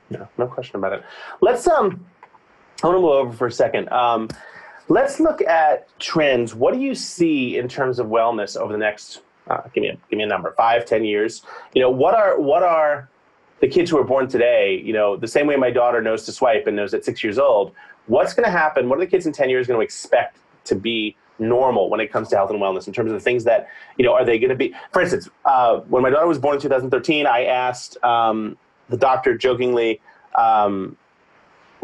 No, 0.10 0.28
no 0.38 0.48
question 0.48 0.78
about 0.78 0.94
it. 0.94 1.04
Let's 1.42 1.68
um, 1.68 2.06
I 2.82 2.88
want 2.88 2.98
to 2.98 3.02
move 3.02 3.12
over 3.12 3.34
for 3.34 3.48
a 3.48 3.52
second. 3.52 3.90
Um, 3.90 4.30
let's 4.88 5.20
look 5.20 5.42
at 5.42 5.88
trends. 6.00 6.56
What 6.56 6.74
do 6.74 6.80
you 6.80 6.96
see 6.96 7.58
in 7.58 7.68
terms 7.68 8.00
of 8.00 8.08
wellness 8.08 8.56
over 8.56 8.72
the 8.72 8.80
next? 8.80 9.22
Uh, 9.50 9.62
give 9.74 9.82
me 9.82 9.90
a 9.90 9.98
give 10.10 10.18
me 10.18 10.24
a 10.24 10.28
number. 10.28 10.54
Five, 10.56 10.86
ten 10.86 11.04
years. 11.04 11.42
You 11.74 11.82
know, 11.82 11.90
what 11.90 12.14
are 12.14 12.40
what 12.40 12.64
are 12.64 13.10
the 13.60 13.68
kids 13.68 13.92
who 13.92 13.98
are 13.98 14.04
born 14.04 14.28
today? 14.28 14.82
You 14.84 14.94
know, 14.94 15.18
the 15.18 15.28
same 15.28 15.48
way 15.48 15.56
my 15.56 15.72
daughter 15.72 16.02
knows 16.02 16.26
to 16.26 16.32
swipe 16.32 16.68
and 16.68 16.76
knows 16.76 16.94
at 16.94 17.04
six 17.04 17.24
years 17.24 17.38
old. 17.38 17.74
What's 18.10 18.34
going 18.34 18.46
to 18.46 18.52
happen? 18.52 18.90
What 18.90 18.98
are 18.98 19.02
the 19.02 19.08
kids 19.08 19.26
in 19.26 19.34
ten 19.34 19.50
years 19.50 19.68
going 19.68 19.80
to 19.80 19.84
expect 19.84 20.40
to 20.66 20.76
be 20.76 21.16
normal 21.38 21.90
when 21.90 22.00
it 22.00 22.12
comes 22.12 22.28
to 22.30 22.36
health 22.36 22.50
and 22.50 22.60
wellness 22.60 22.88
in 22.88 22.94
terms 22.94 23.12
of 23.12 23.14
the 23.14 23.24
things 23.24 23.46
that 23.46 23.68
you 23.98 24.06
know 24.06 24.14
are 24.14 24.26
they 24.26 24.40
going 24.40 24.50
to 24.50 24.56
be? 24.56 24.74
For 24.92 25.02
instance, 25.02 25.30
uh, 25.46 25.80
when 25.82 26.04
my 26.04 26.10
daughter 26.10 26.28
was 26.28 26.40
born 26.40 26.56
in 26.56 26.62
2013, 26.62 27.26
I 27.28 27.46
asked 27.46 28.04
um, 28.04 28.58
the 28.90 28.98
doctor 28.98 29.38
jokingly. 29.38 30.02
Um, 30.36 30.98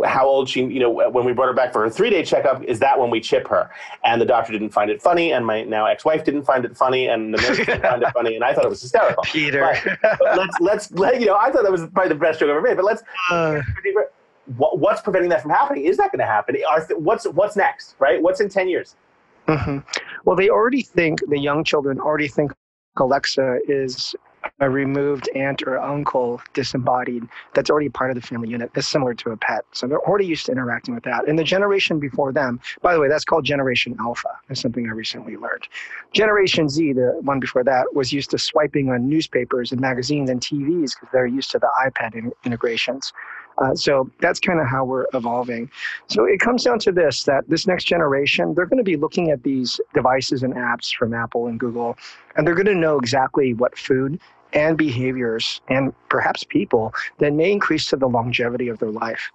how 0.03 0.27
old 0.27 0.49
she, 0.49 0.61
you 0.61 0.79
know, 0.79 0.89
when 0.89 1.23
we 1.25 1.31
brought 1.31 1.47
her 1.47 1.53
back 1.53 1.71
for 1.71 1.83
her 1.83 1.89
three 1.89 2.09
day 2.09 2.23
checkup, 2.23 2.61
is 2.63 2.79
that 2.79 2.99
when 2.99 3.09
we 3.09 3.21
chip 3.21 3.47
her? 3.47 3.69
And 4.03 4.19
the 4.19 4.25
doctor 4.25 4.51
didn't 4.51 4.71
find 4.71 4.89
it 4.89 5.01
funny, 5.01 5.31
and 5.31 5.45
my 5.45 5.63
now 5.63 5.85
ex 5.85 6.03
wife 6.03 6.25
didn't 6.25 6.43
find 6.43 6.65
it 6.65 6.75
funny, 6.75 7.07
and 7.07 7.33
the 7.33 7.37
nurse 7.41 7.57
didn't 7.57 7.81
find 7.81 8.03
it 8.03 8.11
funny, 8.13 8.35
and 8.35 8.43
I 8.43 8.53
thought 8.53 8.65
it 8.65 8.69
was 8.69 8.81
hysterical. 8.81 9.23
Peter. 9.23 9.61
But, 10.01 10.19
but 10.19 10.37
let's 10.37 10.59
let's 10.59 10.91
let, 10.91 11.19
you 11.21 11.27
know, 11.27 11.37
I 11.37 11.51
thought 11.51 11.63
that 11.63 11.71
was 11.71 11.81
probably 11.93 12.09
the 12.09 12.15
best 12.15 12.39
joke 12.39 12.49
ever 12.49 12.61
made. 12.61 12.75
But 12.75 12.85
let's 12.85 13.03
Uh, 13.31 13.61
what, 14.57 14.79
what's 14.79 15.01
preventing 15.01 15.29
that 15.29 15.41
from 15.41 15.51
happening? 15.51 15.85
Is 15.85 15.97
that 15.97 16.11
going 16.11 16.19
to 16.19 16.25
happen? 16.25 16.55
Are, 16.69 16.85
what's 16.97 17.25
what's 17.25 17.55
next? 17.55 17.95
Right? 17.99 18.21
What's 18.21 18.39
in 18.39 18.49
ten 18.49 18.67
years? 18.69 18.95
Mm-hmm. 19.47 19.79
Well, 20.25 20.35
they 20.35 20.49
already 20.49 20.81
think 20.81 21.19
the 21.27 21.37
young 21.37 21.63
children 21.63 21.99
already 21.99 22.27
think 22.27 22.51
Alexa 22.97 23.59
is 23.67 24.15
a 24.59 24.69
removed 24.69 25.29
aunt 25.35 25.63
or 25.63 25.77
uncle 25.79 26.41
disembodied 26.53 27.23
that's 27.53 27.69
already 27.69 27.89
part 27.89 28.11
of 28.11 28.15
the 28.15 28.21
family 28.21 28.49
unit 28.49 28.71
is 28.75 28.87
similar 28.87 29.13
to 29.13 29.31
a 29.31 29.37
pet. 29.37 29.65
So 29.71 29.87
they're 29.87 29.99
already 29.99 30.25
used 30.25 30.45
to 30.45 30.51
interacting 30.51 30.93
with 30.93 31.03
that. 31.03 31.27
And 31.27 31.37
the 31.37 31.43
generation 31.43 31.99
before 31.99 32.31
them, 32.31 32.59
by 32.81 32.93
the 32.93 32.99
way, 32.99 33.07
that's 33.07 33.25
called 33.25 33.43
Generation 33.43 33.95
Alpha. 33.99 34.29
That's 34.47 34.61
something 34.61 34.87
I 34.87 34.91
recently 34.91 35.35
learned. 35.35 35.67
Generation 36.13 36.69
Z, 36.69 36.93
the 36.93 37.17
one 37.21 37.39
before 37.39 37.63
that, 37.63 37.93
was 37.93 38.13
used 38.13 38.29
to 38.31 38.37
swiping 38.37 38.89
on 38.89 39.09
newspapers 39.09 39.71
and 39.71 39.81
magazines 39.81 40.29
and 40.29 40.39
TVs 40.39 40.93
because 40.95 41.09
they're 41.11 41.25
used 41.25 41.51
to 41.51 41.59
the 41.59 41.69
iPad 41.85 42.15
in- 42.15 42.31
integrations. 42.45 43.11
Uh, 43.57 43.73
so 43.73 44.09
that's 44.19 44.39
kind 44.39 44.59
of 44.59 44.67
how 44.67 44.83
we're 44.83 45.05
evolving. 45.13 45.69
So 46.07 46.25
it 46.25 46.39
comes 46.39 46.63
down 46.63 46.79
to 46.79 46.91
this 46.91 47.23
that 47.23 47.47
this 47.47 47.67
next 47.67 47.85
generation, 47.85 48.53
they're 48.53 48.65
going 48.65 48.77
to 48.77 48.83
be 48.83 48.97
looking 48.97 49.31
at 49.31 49.43
these 49.43 49.79
devices 49.93 50.43
and 50.43 50.53
apps 50.55 50.93
from 50.93 51.13
Apple 51.13 51.47
and 51.47 51.59
Google, 51.59 51.97
and 52.35 52.45
they're 52.45 52.55
going 52.55 52.65
to 52.65 52.75
know 52.75 52.97
exactly 52.97 53.53
what 53.53 53.77
food 53.77 54.19
and 54.53 54.77
behaviors 54.77 55.61
and 55.69 55.93
perhaps 56.09 56.43
people 56.43 56.93
that 57.19 57.33
may 57.33 57.51
increase 57.51 57.87
to 57.87 57.97
the 57.97 58.07
longevity 58.07 58.67
of 58.69 58.79
their 58.79 58.91
life. 58.91 59.31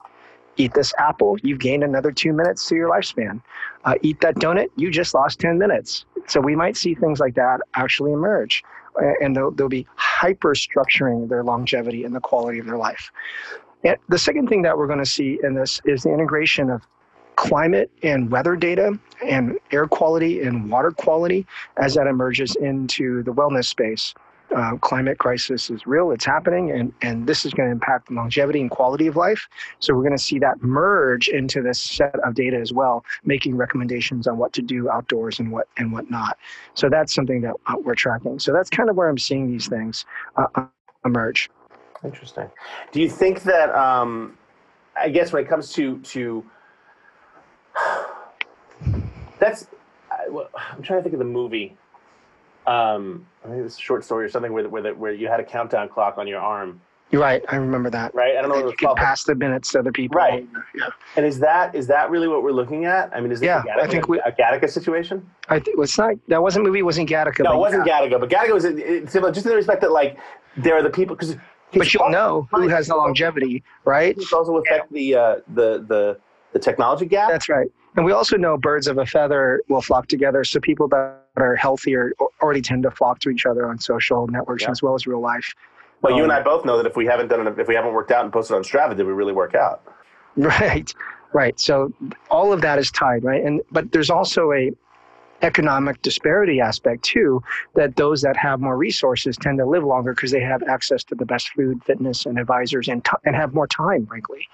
Eat 0.57 0.75
this 0.75 0.93
apple, 0.99 1.39
you've 1.43 1.59
gained 1.59 1.85
another 1.85 2.11
two 2.11 2.33
minutes 2.33 2.67
to 2.69 2.75
your 2.75 2.91
lifespan. 2.91 3.41
Uh, 3.85 3.95
eat 4.03 4.21
that 4.21 4.35
donut, 4.37 4.69
you 4.77 4.91
just 4.91 5.15
lost 5.15 5.39
10 5.39 5.59
minutes. 5.59 6.05
So 6.27 6.41
we 6.41 6.57
might 6.57 6.77
see 6.77 6.95
things 6.95 7.21
like 7.21 7.35
that 7.37 7.61
actually 7.75 8.13
emerge. 8.13 8.63
And 9.21 9.35
they'll, 9.35 9.53
they'll 9.53 9.69
be 9.69 9.87
hyper 9.97 10.55
structuring 10.55 11.29
their 11.29 11.45
longevity 11.45 12.05
and 12.05 12.15
the 12.15 12.21
quality 12.21 12.59
of 12.59 12.67
their 12.67 12.77
life. 12.77 13.11
And 13.85 13.97
the 14.09 14.19
second 14.19 14.49
thing 14.49 14.63
that 14.63 14.77
we're 14.77 14.87
going 14.87 14.99
to 14.99 15.07
see 15.07 15.39
in 15.43 15.55
this 15.55 15.81
is 15.85 16.03
the 16.03 16.13
integration 16.13 16.71
of 16.71 16.87
climate 17.37 17.91
and 18.03 18.31
weather 18.31 18.55
data 18.55 18.99
and 19.25 19.59
air 19.73 19.87
quality 19.87 20.43
and 20.43 20.71
water 20.71 20.91
quality 20.91 21.47
as 21.79 21.95
that 21.95 22.07
emerges 22.07 22.55
into 22.57 23.23
the 23.23 23.33
wellness 23.33 23.65
space. 23.67 24.15
Uh, 24.55 24.77
climate 24.79 25.17
crisis 25.19 25.71
is 25.71 25.87
real, 25.87 26.11
it's 26.11 26.25
happening, 26.25 26.73
and, 26.73 26.93
and 27.03 27.27
this 27.27 27.47
is 27.47 27.55
going 27.55 27.69
to 27.69 27.73
impact 27.73 28.11
longevity 28.11 28.61
and 28.61 28.69
quality 28.69 29.07
of 29.07 29.15
life. 29.15 29.49
So 29.79 29.95
we're 29.95 30.03
going 30.03 30.17
to 30.17 30.23
see 30.23 30.41
that 30.41 30.61
merge 30.61 31.29
into 31.29 31.63
this 31.63 31.81
set 31.81 32.17
of 32.25 32.35
data 32.35 32.59
as 32.59 32.73
well, 32.73 33.05
making 33.25 33.57
recommendations 33.57 34.27
on 34.27 34.39
what 34.39 34.53
to 34.55 34.63
do 34.63 34.91
outdoors 34.91 35.39
and 35.39 35.53
what 35.53 35.69
and 35.77 35.93
what 35.93 36.11
not. 36.11 36.37
So 36.75 36.89
that's 36.91 37.15
something 37.15 37.43
that 37.43 37.55
uh, 37.69 37.77
we're 37.81 37.95
tracking. 37.95 38.41
So 38.41 38.53
that's 38.53 38.71
kind 38.71 38.91
of 38.91 38.97
where 38.97 39.09
I'm 39.09 39.19
seeing 39.19 39.47
these 39.47 39.69
things 39.69 40.05
uh, 40.37 40.65
emerge. 41.05 41.49
Interesting. 42.05 42.51
Do 42.93 43.01
you 43.01 43.11
think 43.11 43.43
that 43.43 43.75
um, 43.75 44.39
I 44.97 45.09
guess 45.09 45.33
when 45.33 45.43
it 45.43 45.49
comes 45.49 45.73
to 45.75 45.99
to 45.99 46.45
that's 49.39 49.67
I, 50.11 50.25
am 50.25 50.83
trying 50.83 50.99
to 50.99 51.03
think 51.03 51.13
of 51.13 51.19
the 51.19 51.25
movie. 51.25 51.77
Um, 52.67 53.27
I 53.45 53.49
think 53.49 53.65
it's 53.65 53.77
a 53.77 53.81
short 53.81 54.05
story 54.05 54.27
or 54.27 54.29
something 54.29 54.53
where 54.53 54.69
where, 54.69 54.83
the, 54.83 54.95
where 54.95 55.13
you 55.13 55.29
had 55.29 55.41
a 55.41 55.45
countdown 55.45 55.89
clock 55.89 56.19
on 56.19 56.27
your 56.27 56.41
arm. 56.41 56.81
You're 57.11 57.23
right. 57.23 57.43
I 57.49 57.57
remember 57.57 57.91
that. 57.91 58.15
Right. 58.15 58.37
I 58.37 58.41
don't 58.41 58.51
know 58.51 58.57
and 58.57 58.67
what 58.67 58.81
you 58.81 58.87
could 58.87 58.97
pass 58.97 59.25
the 59.25 59.35
minutes 59.35 59.73
to 59.73 59.81
other 59.81 59.91
people. 59.91 60.17
Right. 60.17 60.47
Yeah. 60.77 60.91
And 61.17 61.27
is 61.27 61.41
that 61.41 61.75
is 61.75 61.87
that 61.89 62.09
really 62.09 62.29
what 62.29 62.45
we're 62.45 62.53
looking 62.53 62.85
at? 62.85 63.11
I 63.15 63.21
mean, 63.21 63.33
is 63.33 63.41
this 63.41 63.47
yeah, 63.47 63.63
a, 63.63 63.65
Gattaca, 63.65 63.83
I 63.83 63.87
think 63.89 64.09
we, 64.09 64.21
a 64.21 64.31
Gattaca 64.31 64.71
situation? 64.71 65.29
I 65.49 65.59
think 65.59 65.77
well, 65.77 65.85
it's 65.85 65.99
not. 65.99 66.15
That 66.29 66.41
wasn't 66.41 66.67
movie. 66.67 66.83
Wasn't 66.83 67.09
Gattaca? 67.09 67.43
No, 67.43 67.55
it 67.55 67.59
wasn't 67.59 67.87
yeah. 67.87 68.01
Gattaca. 68.01 68.21
But 68.21 68.31
Gattaca 68.31 68.55
was 68.55 68.65
it's 68.65 69.13
similar, 69.13 69.33
just 69.33 69.45
in 69.45 69.51
the 69.51 69.57
respect 69.57 69.81
that 69.81 69.91
like 69.91 70.19
there 70.57 70.77
are 70.77 70.83
the 70.83 70.91
people 70.91 71.17
because 71.17 71.37
but 71.75 71.93
you'll 71.95 72.11
know 72.11 72.49
who 72.51 72.69
has 72.69 72.89
the 72.89 72.97
longevity, 72.97 73.63
right? 73.85 74.17
It 74.17 74.33
also 74.33 74.57
affect 74.57 74.93
the 74.93 75.15
uh, 75.15 75.37
the 75.55 75.85
the 75.87 76.19
the 76.53 76.59
technology 76.59 77.07
gap. 77.07 77.31
That's 77.31 77.49
right. 77.49 77.69
And 77.97 78.05
we 78.05 78.13
also 78.13 78.37
know 78.37 78.57
birds 78.57 78.87
of 78.87 78.99
a 78.99 79.07
feather 79.07 79.61
will 79.69 79.83
flock 79.83 80.07
together. 80.07 80.45
So 80.45 80.61
people 80.61 80.89
that 80.89 81.23
are 81.37 81.57
healthier 81.57 82.13
already 82.41 82.61
tend 82.61 82.85
to 82.85 82.91
flock 82.91 83.19
to 83.21 83.31
each 83.31 83.47
other 83.47 83.67
on 83.67 83.79
social 83.79 84.27
networks 84.29 84.63
yeah. 84.63 84.71
as 84.71 84.83
well 84.83 84.95
as 84.95 85.07
real 85.07 85.21
life. 85.21 85.55
Well, 86.03 86.13
um, 86.13 86.19
you 86.19 86.25
and 86.25 86.33
I 86.33 86.41
both 86.41 86.65
know 86.65 86.77
that 86.77 86.87
if 86.87 86.97
we 86.97 87.07
haven't 87.07 87.29
done 87.29 87.47
it, 87.47 87.59
if 87.59 87.69
we 87.69 87.75
haven't 87.75 87.93
worked 87.93 88.11
out 88.11 88.25
and 88.25 88.33
posted 88.33 88.57
on 88.57 88.63
Strava, 88.63 88.97
did 88.97 89.07
we 89.07 89.13
really 89.13 89.33
work 89.33 89.55
out? 89.55 89.83
Right, 90.37 90.95
right. 91.33 91.59
So 91.59 91.93
all 92.31 92.53
of 92.53 92.61
that 92.61 92.79
is 92.79 92.93
tied, 92.93 93.25
right? 93.25 93.45
And 93.45 93.61
but 93.73 93.91
there's 93.91 94.11
also 94.11 94.53
a 94.53 94.71
economic 95.43 96.01
disparity 96.03 96.61
aspect 96.61 97.03
too 97.03 97.43
that 97.75 97.97
those 97.97 98.23
that 98.23 98.37
have 98.37 98.61
more 98.61 98.77
resources 98.77 99.37
tend 99.37 99.59
to 99.59 99.67
live 99.67 99.85
longer 99.85 100.15
because 100.15 100.31
they 100.31 100.41
have 100.41 100.63
access 100.65 101.03
to 101.05 101.15
the 101.15 101.25
best 101.25 101.51
food 101.51 101.83
fitness 101.85 102.27
and 102.27 102.39
advisors 102.39 102.89
and, 102.89 103.05
t- 103.05 103.13
and 103.25 103.35
have 103.35 103.55
more 103.55 103.67
time 103.67 104.07
frankly. 104.07 104.47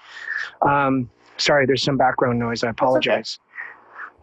Um, 0.61 1.09
sorry 1.37 1.65
there's 1.65 1.83
some 1.83 1.97
background 1.97 2.39
noise. 2.39 2.63
I 2.63 2.69
apologize 2.69 3.39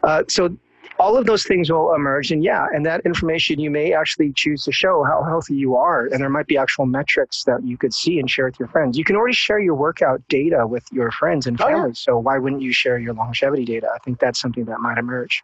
okay. 0.03 0.12
uh, 0.12 0.24
so 0.29 0.57
all 0.98 1.16
of 1.16 1.27
those 1.27 1.44
things 1.44 1.70
will 1.70 1.94
emerge 1.94 2.31
and 2.31 2.44
yeah 2.44 2.66
and 2.72 2.87
that 2.87 3.00
information 3.05 3.59
you 3.59 3.70
may 3.70 3.92
actually 3.92 4.33
choose 4.35 4.62
to 4.64 4.72
show 4.72 5.03
how 5.03 5.22
healthy 5.22 5.55
you 5.55 5.74
are 5.74 6.07
and 6.07 6.20
there 6.20 6.31
might 6.31 6.46
be 6.46 6.57
actual 6.57 6.87
metrics 6.87 7.44
that 7.44 7.64
you 7.64 7.77
could 7.77 7.92
see 7.92 8.18
and 8.18 8.31
share 8.31 8.46
with 8.46 8.59
your 8.59 8.68
friends. 8.68 8.96
You 8.96 9.05
can 9.05 9.16
already 9.16 9.35
share 9.35 9.59
your 9.59 9.74
workout 9.74 10.27
data 10.29 10.66
with 10.66 10.85
your 10.92 11.11
friends 11.11 11.46
and 11.46 11.59
family 11.59 11.74
oh, 11.74 11.87
yeah. 11.87 11.92
so 11.94 12.18
why 12.18 12.38
wouldn't 12.38 12.62
you 12.62 12.72
share 12.72 12.98
your 12.98 13.14
longevity 13.14 13.64
data? 13.64 13.88
I 13.94 13.98
think 13.98 14.18
that's 14.18 14.40
something 14.40 14.64
that 14.66 14.81
might 14.81 14.98
emerge 14.98 15.42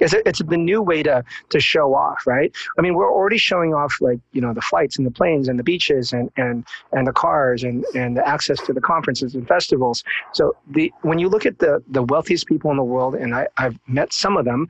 it's, 0.00 0.14
it's 0.26 0.42
the 0.42 0.56
new 0.56 0.82
way 0.82 1.02
to 1.02 1.24
to 1.50 1.60
show 1.60 1.94
off, 1.94 2.26
right? 2.26 2.54
I 2.78 2.82
mean, 2.82 2.94
we're 2.94 3.12
already 3.12 3.38
showing 3.38 3.74
off 3.74 3.94
like 4.00 4.20
you 4.32 4.40
know 4.40 4.52
the 4.52 4.62
flights 4.62 4.98
and 4.98 5.06
the 5.06 5.10
planes 5.10 5.48
and 5.48 5.58
the 5.58 5.62
beaches 5.62 6.12
and 6.12 6.30
and 6.36 6.64
and 6.92 7.06
the 7.06 7.12
cars 7.12 7.64
and 7.64 7.84
and 7.94 8.16
the 8.16 8.26
access 8.26 8.60
to 8.66 8.72
the 8.72 8.80
conferences 8.80 9.34
and 9.34 9.46
festivals. 9.46 10.04
So 10.32 10.56
the 10.70 10.92
when 11.02 11.18
you 11.18 11.28
look 11.28 11.46
at 11.46 11.58
the 11.58 11.82
the 11.88 12.02
wealthiest 12.02 12.46
people 12.46 12.70
in 12.70 12.76
the 12.76 12.84
world, 12.84 13.14
and 13.14 13.34
I, 13.34 13.48
I've 13.56 13.78
met 13.86 14.12
some 14.12 14.36
of 14.36 14.44
them, 14.44 14.68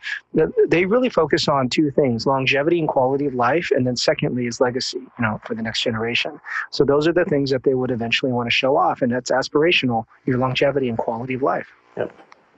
they 0.68 0.84
really 0.86 1.08
focus 1.08 1.48
on 1.48 1.68
two 1.68 1.90
things: 1.90 2.26
longevity 2.26 2.78
and 2.78 2.88
quality 2.88 3.26
of 3.26 3.34
life, 3.34 3.70
and 3.70 3.86
then 3.86 3.96
secondly 3.96 4.46
is 4.46 4.60
legacy, 4.60 4.98
you 4.98 5.10
know, 5.20 5.40
for 5.46 5.54
the 5.54 5.62
next 5.62 5.82
generation. 5.82 6.40
So 6.70 6.84
those 6.84 7.06
are 7.08 7.12
the 7.12 7.24
things 7.24 7.50
that 7.50 7.62
they 7.62 7.74
would 7.74 7.90
eventually 7.90 8.32
want 8.32 8.48
to 8.48 8.54
show 8.54 8.76
off, 8.76 9.02
and 9.02 9.12
that's 9.12 9.30
aspirational: 9.30 10.04
your 10.26 10.38
longevity 10.38 10.88
and 10.88 10.98
quality 10.98 11.34
of 11.34 11.42
life. 11.42 11.68
Yep 11.96 12.12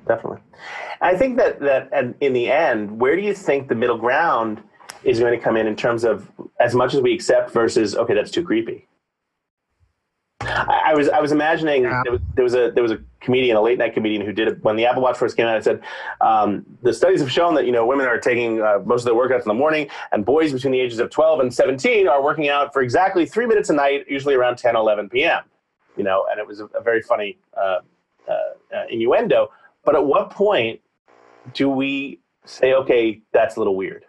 definitely. 0.07 0.40
I 1.01 1.16
think 1.16 1.37
that 1.38 1.61
that 1.61 1.88
and 1.92 2.14
in 2.21 2.33
the 2.33 2.51
end, 2.51 3.01
where 3.01 3.16
do 3.16 3.23
you 3.23 3.35
think 3.35 3.69
the 3.69 3.75
middle 3.75 3.99
ground 3.99 4.62
is 5.05 5.21
going 5.21 5.38
to 5.38 5.42
come 5.42 5.57
in 5.57 5.66
in 5.66 5.77
terms 5.77 6.05
of 6.05 6.31
as 6.59 6.75
much 6.75 6.95
as 6.95 7.01
we 7.01 7.14
accept 7.14 7.53
versus 7.53 7.95
okay, 7.97 8.14
that's 8.14 8.31
too 8.31 8.42
creepy. 8.42 8.87
I, 10.40 10.83
I 10.87 10.95
was 10.95 11.09
I 11.09 11.21
was 11.21 11.33
imagining 11.33 11.85
yeah. 11.85 12.03
there, 12.05 12.12
was, 12.12 12.21
there, 12.35 12.45
was, 12.45 12.55
a 12.55 12.71
there 12.75 12.83
was 12.83 12.92
a 12.92 12.99
comedian, 13.21 13.57
a 13.57 13.62
late 13.62 13.79
night 13.79 13.95
comedian 13.95 14.25
who 14.25 14.33
did 14.33 14.49
it 14.49 14.62
when 14.64 14.77
the 14.77 14.87
Apple 14.87 15.03
Watch 15.03 15.16
first 15.16 15.37
came 15.37 15.47
out. 15.47 15.57
I 15.57 15.61
said 15.61 15.81
um, 16.21 16.64
the 16.83 16.92
studies 16.92 17.21
have 17.21 17.31
shown 17.31 17.55
that 17.55 17.66
you 17.66 17.73
know 17.73 17.87
women 17.87 18.07
are 18.07 18.19
taking 18.19 18.61
uh, 18.61 18.81
most 18.85 19.03
of 19.03 19.07
their 19.07 19.14
workouts 19.14 19.42
in 19.42 19.49
the 19.49 19.55
morning, 19.55 19.88
and 20.12 20.25
boys 20.25 20.53
between 20.53 20.73
the 20.73 20.81
ages 20.81 20.99
of 20.99 21.11
12 21.11 21.40
and 21.40 21.55
17 21.55 22.09
are 22.09 22.23
working 22.23 22.49
out 22.49 22.73
for 22.73 22.83
exactly 22.83 23.27
three 23.27 23.47
minutes 23.47 23.71
a 23.71 23.75
night, 23.75 24.05
usually 24.09 24.35
around 24.35 24.57
10, 24.57 24.77
11 24.77 25.09
p.m. 25.09 25.42
You 25.97 26.05
know, 26.05 26.27
and 26.31 26.38
it 26.38 26.47
was 26.47 26.61
a, 26.61 26.66
a 26.66 26.83
very 26.83 27.03
funny 27.03 27.38
uh, 27.57 27.81
uh, 28.29 28.33
uh 28.33 28.85
innuendo. 28.90 29.51
But 29.87 29.94
at 29.94 30.05
what 30.05 30.31
point 30.31 30.81
do 31.55 31.70
we 31.70 32.18
say, 32.44 32.75
okay, 32.75 33.22
that's 33.33 33.57
a 33.57 33.61
little 33.61 33.77
weird? 33.77 34.05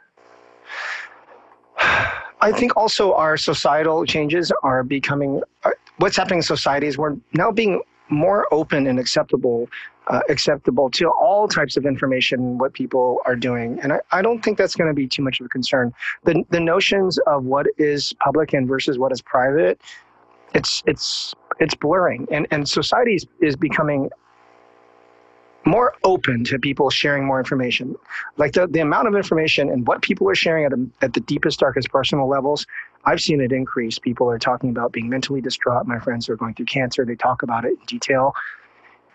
I 2.42 2.52
think 2.52 2.76
also 2.76 3.14
our 3.14 3.38
societal 3.38 4.06
changes 4.06 4.52
are 4.64 4.84
becoming 4.84 5.42
uh, 5.64 5.72
what's 5.98 6.18
happening 6.18 6.40
in 6.40 6.44
society 6.44 6.88
is 6.88 6.98
we're 6.98 7.16
now 7.34 7.52
being 7.52 7.82
more 8.10 8.48
open 8.52 8.88
and 8.88 9.00
acceptable 9.00 9.70
uh, 10.08 10.22
acceptable 10.30 10.90
to 10.90 11.10
all 11.10 11.48
types 11.48 11.78
of 11.78 11.86
information 11.86 12.58
what 12.58 12.74
people 12.74 13.20
are 13.26 13.36
doing. 13.36 13.80
And 13.82 13.94
I, 13.94 14.00
I 14.12 14.22
don't 14.22 14.42
think 14.44 14.58
that's 14.58 14.76
going 14.76 14.90
to 14.90 14.94
be 14.94 15.08
too 15.08 15.22
much 15.22 15.40
of 15.40 15.46
a 15.46 15.50
concern. 15.50 15.94
The, 16.24 16.44
the 16.50 16.60
notions 16.60 17.18
of 17.28 17.44
what 17.44 17.68
is 17.78 18.14
public 18.24 18.54
and 18.54 18.68
versus 18.68 18.98
what 18.98 19.12
is 19.12 19.22
private 19.22 19.82
it's 20.54 20.84
it's 20.86 21.34
it's 21.60 21.76
blurring. 21.76 22.28
And 22.32 22.48
and 22.52 22.68
society 22.68 23.16
is, 23.16 23.26
is 23.42 23.56
becoming 23.56 24.10
more 25.68 25.94
open 26.04 26.44
to 26.46 26.58
people 26.58 26.90
sharing 26.90 27.26
more 27.26 27.40
information. 27.40 27.96
Like 28.38 28.54
the, 28.54 28.68
the 28.68 28.80
amount 28.80 29.08
of 29.08 29.16
information 29.16 29.70
and 29.70 29.86
what 29.86 30.02
people 30.02 30.30
are 30.30 30.36
sharing 30.36 30.66
at, 30.66 30.74
a, 30.74 30.88
at 31.02 31.14
the 31.14 31.20
deepest, 31.20 31.60
darkest 31.60 31.90
personal 31.90 32.28
levels, 32.28 32.66
I've 33.06 33.22
seen 33.22 33.42
it 33.42 33.52
increase. 33.52 34.00
People 34.00 34.30
are 34.30 34.40
talking 34.40 34.70
about 34.70 34.92
being 34.92 35.10
mentally 35.10 35.42
distraught. 35.42 35.86
My 35.86 36.00
friends 36.00 36.30
are 36.30 36.36
going 36.36 36.56
through 36.56 36.66
cancer. 36.66 37.06
They 37.06 37.16
talk 37.16 37.44
about 37.44 37.66
it 37.66 37.74
in 37.74 37.86
detail. 37.86 38.34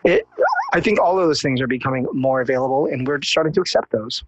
It, 0.05 0.27
I 0.73 0.81
think 0.81 1.01
all 1.01 1.19
of 1.19 1.27
those 1.27 1.43
things 1.43 1.61
are 1.61 1.67
becoming 1.67 2.07
more 2.13 2.41
available, 2.41 2.87
and 2.87 3.07
we're 3.07 3.23
starting 3.23 3.53
to 3.55 3.61
accept 3.61 3.93
those. 3.93 4.25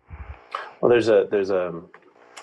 Well, 0.81 0.89
there's 0.89 1.09
a 1.09 1.27
there's 1.31 1.51
a 1.51 1.81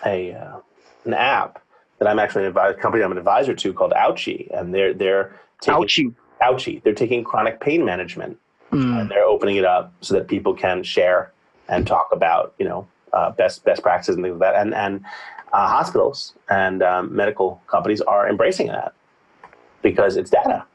a 0.05 0.33
uh, 0.33 0.57
an 1.05 1.13
app 1.13 1.63
that 1.99 2.07
I'm 2.09 2.19
actually 2.19 2.45
a 2.45 2.73
company 2.73 3.03
I'm 3.03 3.11
an 3.11 3.17
advisor 3.17 3.53
to 3.53 3.73
called 3.73 3.93
Ouchie, 3.93 4.49
and 4.53 4.73
they're 4.73 4.93
they're 4.93 5.39
taking, 5.61 5.81
Ouchie. 5.81 6.15
Ouchie. 6.41 6.83
They're 6.83 6.93
taking 6.93 7.23
chronic 7.23 7.61
pain 7.61 7.85
management 7.85 8.37
Mm. 8.71 9.01
And 9.01 9.11
they're 9.11 9.25
opening 9.25 9.57
it 9.57 9.65
up 9.65 9.93
so 10.01 10.13
that 10.13 10.27
people 10.27 10.53
can 10.53 10.83
share 10.83 11.31
and 11.67 11.85
talk 11.85 12.09
about, 12.11 12.53
you 12.57 12.65
know, 12.65 12.87
uh, 13.13 13.31
best 13.31 13.63
best 13.65 13.81
practices 13.83 14.15
and 14.15 14.23
things 14.23 14.39
like 14.39 14.53
that. 14.53 14.61
And 14.61 14.73
and 14.73 15.05
uh, 15.53 15.67
hospitals 15.67 16.33
and 16.49 16.81
um, 16.81 17.13
medical 17.15 17.61
companies 17.67 18.01
are 18.01 18.29
embracing 18.29 18.67
that 18.67 18.93
because 19.81 20.15
it's 20.15 20.29
data. 20.29 20.65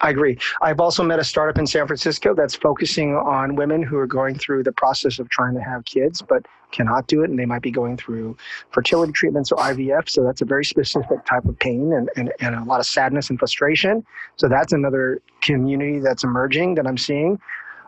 I 0.00 0.10
agree. 0.10 0.38
I've 0.60 0.80
also 0.80 1.02
met 1.02 1.18
a 1.18 1.24
startup 1.24 1.58
in 1.58 1.66
San 1.66 1.86
Francisco 1.86 2.34
that's 2.34 2.54
focusing 2.54 3.16
on 3.16 3.56
women 3.56 3.82
who 3.82 3.96
are 3.96 4.06
going 4.06 4.36
through 4.38 4.62
the 4.62 4.72
process 4.72 5.18
of 5.18 5.28
trying 5.28 5.54
to 5.54 5.60
have 5.60 5.84
kids 5.84 6.22
but 6.22 6.46
cannot 6.70 7.06
do 7.06 7.22
it, 7.22 7.30
and 7.30 7.38
they 7.38 7.46
might 7.46 7.62
be 7.62 7.70
going 7.70 7.96
through 7.96 8.36
fertility 8.70 9.12
treatments 9.12 9.50
or 9.50 9.58
IVF. 9.58 10.08
So 10.08 10.22
that's 10.22 10.42
a 10.42 10.44
very 10.44 10.64
specific 10.64 11.24
type 11.24 11.44
of 11.46 11.58
pain 11.58 11.92
and, 11.92 12.10
and, 12.16 12.32
and 12.40 12.54
a 12.54 12.64
lot 12.64 12.80
of 12.80 12.86
sadness 12.86 13.30
and 13.30 13.38
frustration. 13.38 14.04
So 14.36 14.48
that's 14.48 14.72
another 14.72 15.20
community 15.40 15.98
that's 15.98 16.24
emerging 16.24 16.74
that 16.76 16.86
I'm 16.86 16.98
seeing. 16.98 17.40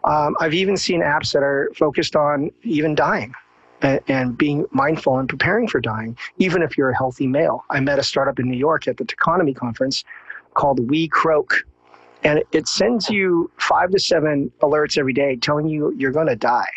Um, 0.04 0.34
I've 0.40 0.54
even 0.54 0.76
seen 0.76 1.02
apps 1.02 1.32
that 1.32 1.42
are 1.42 1.70
focused 1.76 2.16
on 2.16 2.50
even 2.62 2.94
dying 2.94 3.34
and, 3.82 4.36
being 4.36 4.66
mindful 4.70 5.18
and 5.18 5.28
preparing 5.28 5.68
for 5.68 5.80
dying, 5.80 6.16
even 6.38 6.62
if 6.62 6.76
you're 6.76 6.90
a 6.90 6.96
healthy 6.96 7.26
male. 7.26 7.64
I 7.70 7.80
met 7.80 7.98
a 7.98 8.02
startup 8.02 8.38
in 8.38 8.50
New 8.50 8.56
York 8.56 8.88
at 8.88 8.96
the 8.96 9.04
Techonomy 9.04 9.54
conference 9.54 10.04
called 10.54 10.90
We 10.90 11.08
Croak. 11.08 11.64
And 12.22 12.42
it 12.52 12.68
sends 12.68 13.08
you 13.08 13.50
five 13.56 13.90
to 13.90 13.98
seven 13.98 14.52
alerts 14.62 14.98
every 14.98 15.12
day 15.12 15.36
telling 15.36 15.66
you 15.66 15.94
you're 15.96 16.12
going 16.12 16.26
to 16.26 16.36
die. 16.36 16.68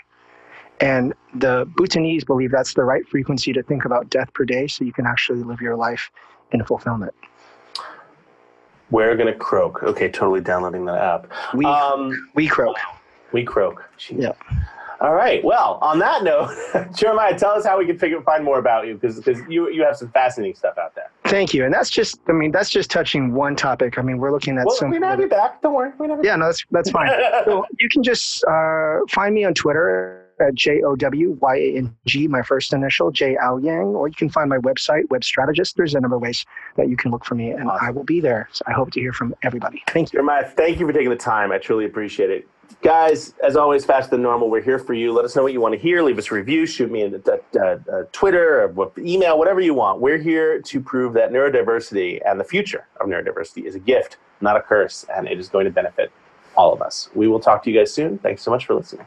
And 0.80 1.14
the 1.36 1.70
Bhutanese 1.76 2.24
believe 2.24 2.52
that's 2.52 2.74
the 2.74 2.84
right 2.84 3.08
frequency 3.08 3.54
to 3.54 3.64
think 3.64 3.86
about 3.86 4.10
death 4.10 4.34
per 4.34 4.46
day 4.46 4.68
so 4.68 4.84
you 4.84 4.94
can 4.94 5.06
actually 5.06 5.44
live 5.44 5.62
your 5.62 5.76
life 5.76 6.12
in 6.52 6.64
fulfillment. 6.64 7.14
We're 8.90 9.16
going 9.16 9.32
to 9.32 9.38
croak. 9.38 9.84
Okay, 9.84 10.10
totally 10.10 10.42
downloading 10.42 10.86
that 10.86 10.98
app. 10.98 11.32
We, 11.54 11.66
um, 11.66 12.30
we 12.36 12.48
croak. 12.48 12.78
We 13.32 13.44
croak. 13.44 13.84
Jeez. 13.98 14.22
Yeah. 14.22 14.34
All 15.02 15.14
right. 15.14 15.44
Well, 15.44 15.80
on 15.82 16.00
that 16.00 16.24
note, 16.24 16.52
Jeremiah, 16.96 17.38
tell 17.38 17.52
us 17.52 17.66
how 17.66 17.78
we 17.78 17.86
can 17.86 17.98
figure, 17.98 18.22
find 18.22 18.44
more 18.44 18.60
about 18.60 18.88
you 18.88 18.94
because 18.94 19.18
because 19.18 19.42
you 19.50 19.70
you 19.70 19.84
have 19.84 19.98
some 19.98 20.10
fascinating 20.10 20.56
stuff 20.56 20.78
out 20.78 20.96
there. 20.96 21.12
Thank 21.34 21.52
you. 21.52 21.66
And 21.66 21.74
that's 21.74 21.90
just 21.90 22.20
I 22.30 22.32
mean 22.32 22.52
that's 22.52 22.70
just 22.70 22.92
touching 22.92 23.34
one 23.34 23.56
topic. 23.56 23.98
I 23.98 24.04
mean 24.04 24.20
we're 24.20 24.32
looking 24.32 24.60
at 24.60 24.68
well, 24.68 24.76
some. 24.76 24.92
We 24.92 25.00
have 25.00 25.20
you 25.20 25.28
back. 25.28 25.64
Don't 25.64 25.74
worry. 25.74 25.92
We 25.98 26.08
yeah, 26.22 26.36
no, 26.36 26.46
that's 26.46 26.64
that's 26.70 26.92
fine. 26.92 27.10
so 27.46 27.66
you 27.80 27.90
can 27.90 28.04
just 28.04 28.44
uh, 28.46 29.00
find 29.10 29.34
me 29.34 29.44
on 29.44 29.56
Twitter 29.56 30.30
at 30.40 30.54
J 30.54 30.84
O 30.84 30.96
W 30.96 31.36
Y 31.42 31.56
A 31.56 31.78
N 31.78 31.96
G, 32.06 32.28
my 32.28 32.44
first 32.44 32.72
initial, 32.72 33.10
J 33.10 33.36
Owyang, 33.42 33.96
or 33.96 34.08
you 34.08 34.14
can 34.14 34.30
find 34.30 34.48
my 34.48 34.60
website, 34.60 35.10
Web 35.10 35.24
Strategist. 35.24 35.76
There's 35.76 35.96
a 35.96 36.00
number 36.00 36.18
of 36.18 36.22
ways 36.22 36.46
that 36.78 36.88
you 36.88 36.98
can 36.98 37.10
look 37.10 37.26
for 37.26 37.34
me, 37.34 37.50
and 37.50 37.68
awesome. 37.68 37.88
I 37.88 37.90
will 37.90 38.04
be 38.04 38.20
there. 38.20 38.48
So 38.52 38.64
I 38.68 38.72
hope 38.74 38.92
to 38.92 39.00
hear 39.00 39.12
from 39.12 39.34
everybody. 39.42 39.82
Thank 39.88 40.14
you. 40.14 40.18
Jeremiah, 40.18 40.46
thank 40.48 40.80
you 40.80 40.86
for 40.86 40.94
taking 40.94 41.10
the 41.10 41.16
time. 41.16 41.52
I 41.52 41.58
truly 41.58 41.86
appreciate 41.86 42.30
it. 42.30 42.48
Guys, 42.84 43.34
as 43.42 43.56
always, 43.56 43.86
faster 43.86 44.12
than 44.12 44.22
normal. 44.22 44.50
We're 44.50 44.62
here 44.62 44.78
for 44.78 44.94
you. 44.94 45.14
Let 45.14 45.24
us 45.24 45.38
know 45.38 45.44
what 45.44 45.54
you 45.54 45.62
want 45.62 45.74
to 45.74 45.80
hear. 45.80 46.04
Leave 46.04 46.18
us 46.18 46.30
a 46.30 46.36
review. 46.36 46.66
Shoot 46.66 46.92
me 46.92 47.04
a, 47.04 47.16
a, 47.58 47.80
a 47.88 48.04
Twitter 48.12 48.66
or 48.66 48.92
email, 48.98 49.40
whatever 49.40 49.62
you 49.62 49.74
want. 49.74 50.02
We're 50.02 50.18
here 50.18 50.62
to 50.62 50.82
prove 50.82 51.14
that 51.14 51.32
neurodiversity 51.32 52.20
and 52.26 52.38
the 52.38 52.44
future 52.44 52.86
of 53.00 53.08
neurodiversity 53.08 53.64
is 53.64 53.76
a 53.76 53.80
gift, 53.80 54.18
not 54.42 54.58
a 54.58 54.62
curse, 54.62 55.06
and 55.16 55.30
it 55.30 55.40
is 55.40 55.48
going 55.48 55.64
to 55.64 55.72
benefit 55.72 56.12
all 56.58 56.74
of 56.74 56.82
us. 56.82 57.10
We 57.16 57.30
will 57.30 57.40
talk 57.40 57.64
to 57.64 57.72
you 57.72 57.80
guys 57.80 57.94
soon. 57.94 58.18
Thanks 58.18 58.42
so 58.42 58.52
much 58.52 58.66
for 58.66 58.76
listening. 58.76 59.06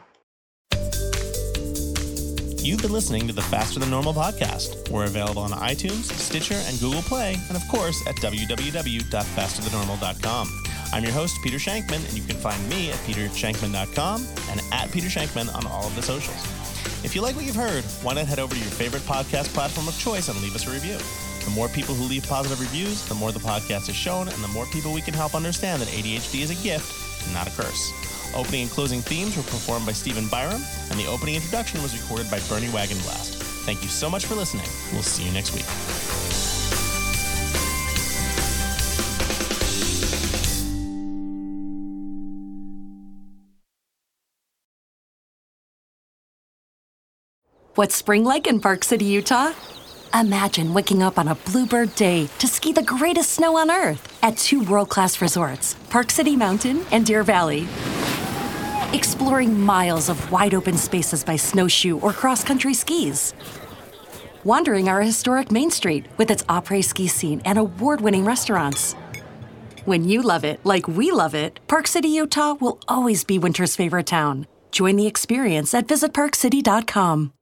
You've 2.59 2.81
been 2.81 2.91
listening 2.91 3.27
to 3.27 3.33
the 3.33 3.43
Faster 3.43 3.79
Than 3.79 3.91
Normal 3.91 4.15
podcast. 4.15 4.89
We're 4.89 5.05
available 5.05 5.43
on 5.43 5.51
iTunes, 5.51 6.11
Stitcher, 6.13 6.59
and 6.65 6.79
Google 6.79 7.03
Play, 7.03 7.35
and 7.47 7.55
of 7.55 7.61
course 7.69 8.01
at 8.07 8.15
www.fasterthannormal.com. 8.15 10.63
I'm 10.93 11.03
your 11.03 11.13
host, 11.13 11.37
Peter 11.43 11.57
Shankman, 11.57 12.03
and 12.07 12.13
you 12.13 12.23
can 12.23 12.37
find 12.37 12.57
me 12.69 12.91
at 12.91 12.97
petershankman.com 12.99 14.27
and 14.49 14.61
at 14.71 14.91
Peter 14.91 15.07
Shankman 15.07 15.53
on 15.53 15.67
all 15.67 15.85
of 15.87 15.95
the 15.95 16.01
socials. 16.01 16.41
If 17.03 17.15
you 17.15 17.21
like 17.21 17.35
what 17.35 17.45
you've 17.45 17.55
heard, 17.55 17.83
why 18.01 18.13
not 18.13 18.25
head 18.25 18.39
over 18.39 18.53
to 18.53 18.59
your 18.59 18.69
favorite 18.69 19.03
podcast 19.03 19.53
platform 19.53 19.87
of 19.87 19.97
choice 19.99 20.29
and 20.29 20.41
leave 20.41 20.55
us 20.55 20.67
a 20.67 20.71
review? 20.71 20.97
The 21.45 21.51
more 21.51 21.69
people 21.69 21.95
who 21.95 22.05
leave 22.05 22.27
positive 22.27 22.59
reviews, 22.59 23.07
the 23.07 23.15
more 23.15 23.31
the 23.31 23.39
podcast 23.39 23.89
is 23.89 23.95
shown, 23.95 24.27
and 24.27 24.43
the 24.43 24.47
more 24.49 24.65
people 24.67 24.93
we 24.93 25.01
can 25.01 25.13
help 25.13 25.35
understand 25.35 25.81
that 25.81 25.89
ADHD 25.89 26.41
is 26.41 26.51
a 26.51 26.63
gift, 26.63 26.91
not 27.33 27.47
a 27.47 27.51
curse. 27.51 27.91
Opening 28.35 28.63
and 28.63 28.71
closing 28.71 29.01
themes 29.01 29.37
were 29.37 29.43
performed 29.43 29.85
by 29.85 29.93
Stephen 29.93 30.27
Byram, 30.27 30.61
and 30.89 30.99
the 30.99 31.07
opening 31.07 31.35
introduction 31.35 31.81
was 31.81 31.99
recorded 31.99 32.29
by 32.29 32.39
Bernie 32.49 32.67
Wagenblast. 32.67 33.35
Thank 33.65 33.81
you 33.81 33.89
so 33.89 34.09
much 34.09 34.25
for 34.25 34.35
listening. 34.35 34.67
We'll 34.91 35.03
see 35.03 35.23
you 35.23 35.31
next 35.31 35.53
week. 35.53 36.16
What's 47.77 47.95
spring 47.95 48.23
like 48.23 48.47
in 48.47 48.59
Park 48.59 48.83
City, 48.83 49.05
Utah? 49.05 49.53
Imagine 50.11 50.73
waking 50.73 51.03
up 51.03 51.19
on 51.19 51.27
a 51.27 51.35
bluebird 51.35 51.93
day 51.93 52.27
to 52.39 52.47
ski 52.47 52.73
the 52.73 52.81
greatest 52.81 53.33
snow 53.33 53.55
on 53.55 53.69
earth 53.69 54.17
at 54.23 54.35
two 54.35 54.63
world 54.63 54.89
class 54.89 55.21
resorts, 55.21 55.75
Park 55.91 56.09
City 56.09 56.35
Mountain 56.35 56.83
and 56.91 57.05
Deer 57.05 57.21
Valley. 57.21 57.67
Exploring 58.93 59.61
miles 59.61 60.09
of 60.09 60.31
wide 60.31 60.55
open 60.55 60.75
spaces 60.75 61.23
by 61.23 61.35
snowshoe 61.35 61.99
or 61.99 62.13
cross 62.13 62.43
country 62.43 62.73
skis. 62.73 63.35
Wandering 64.43 64.89
our 64.89 65.03
historic 65.03 65.51
Main 65.51 65.69
Street 65.69 66.07
with 66.17 66.31
its 66.31 66.41
après 66.45 66.83
ski 66.83 67.07
scene 67.07 67.43
and 67.45 67.59
award 67.59 68.01
winning 68.01 68.25
restaurants. 68.25 68.93
When 69.85 70.03
you 70.03 70.23
love 70.23 70.43
it 70.43 70.61
like 70.63 70.87
we 70.87 71.11
love 71.11 71.35
it, 71.35 71.59
Park 71.67 71.85
City, 71.85 72.09
Utah 72.09 72.55
will 72.55 72.79
always 72.87 73.23
be 73.23 73.37
winter's 73.37 73.75
favorite 73.75 74.07
town. 74.07 74.47
Join 74.71 74.95
the 74.95 75.05
experience 75.05 75.75
at 75.75 75.85
visitparkcity.com. 75.85 77.33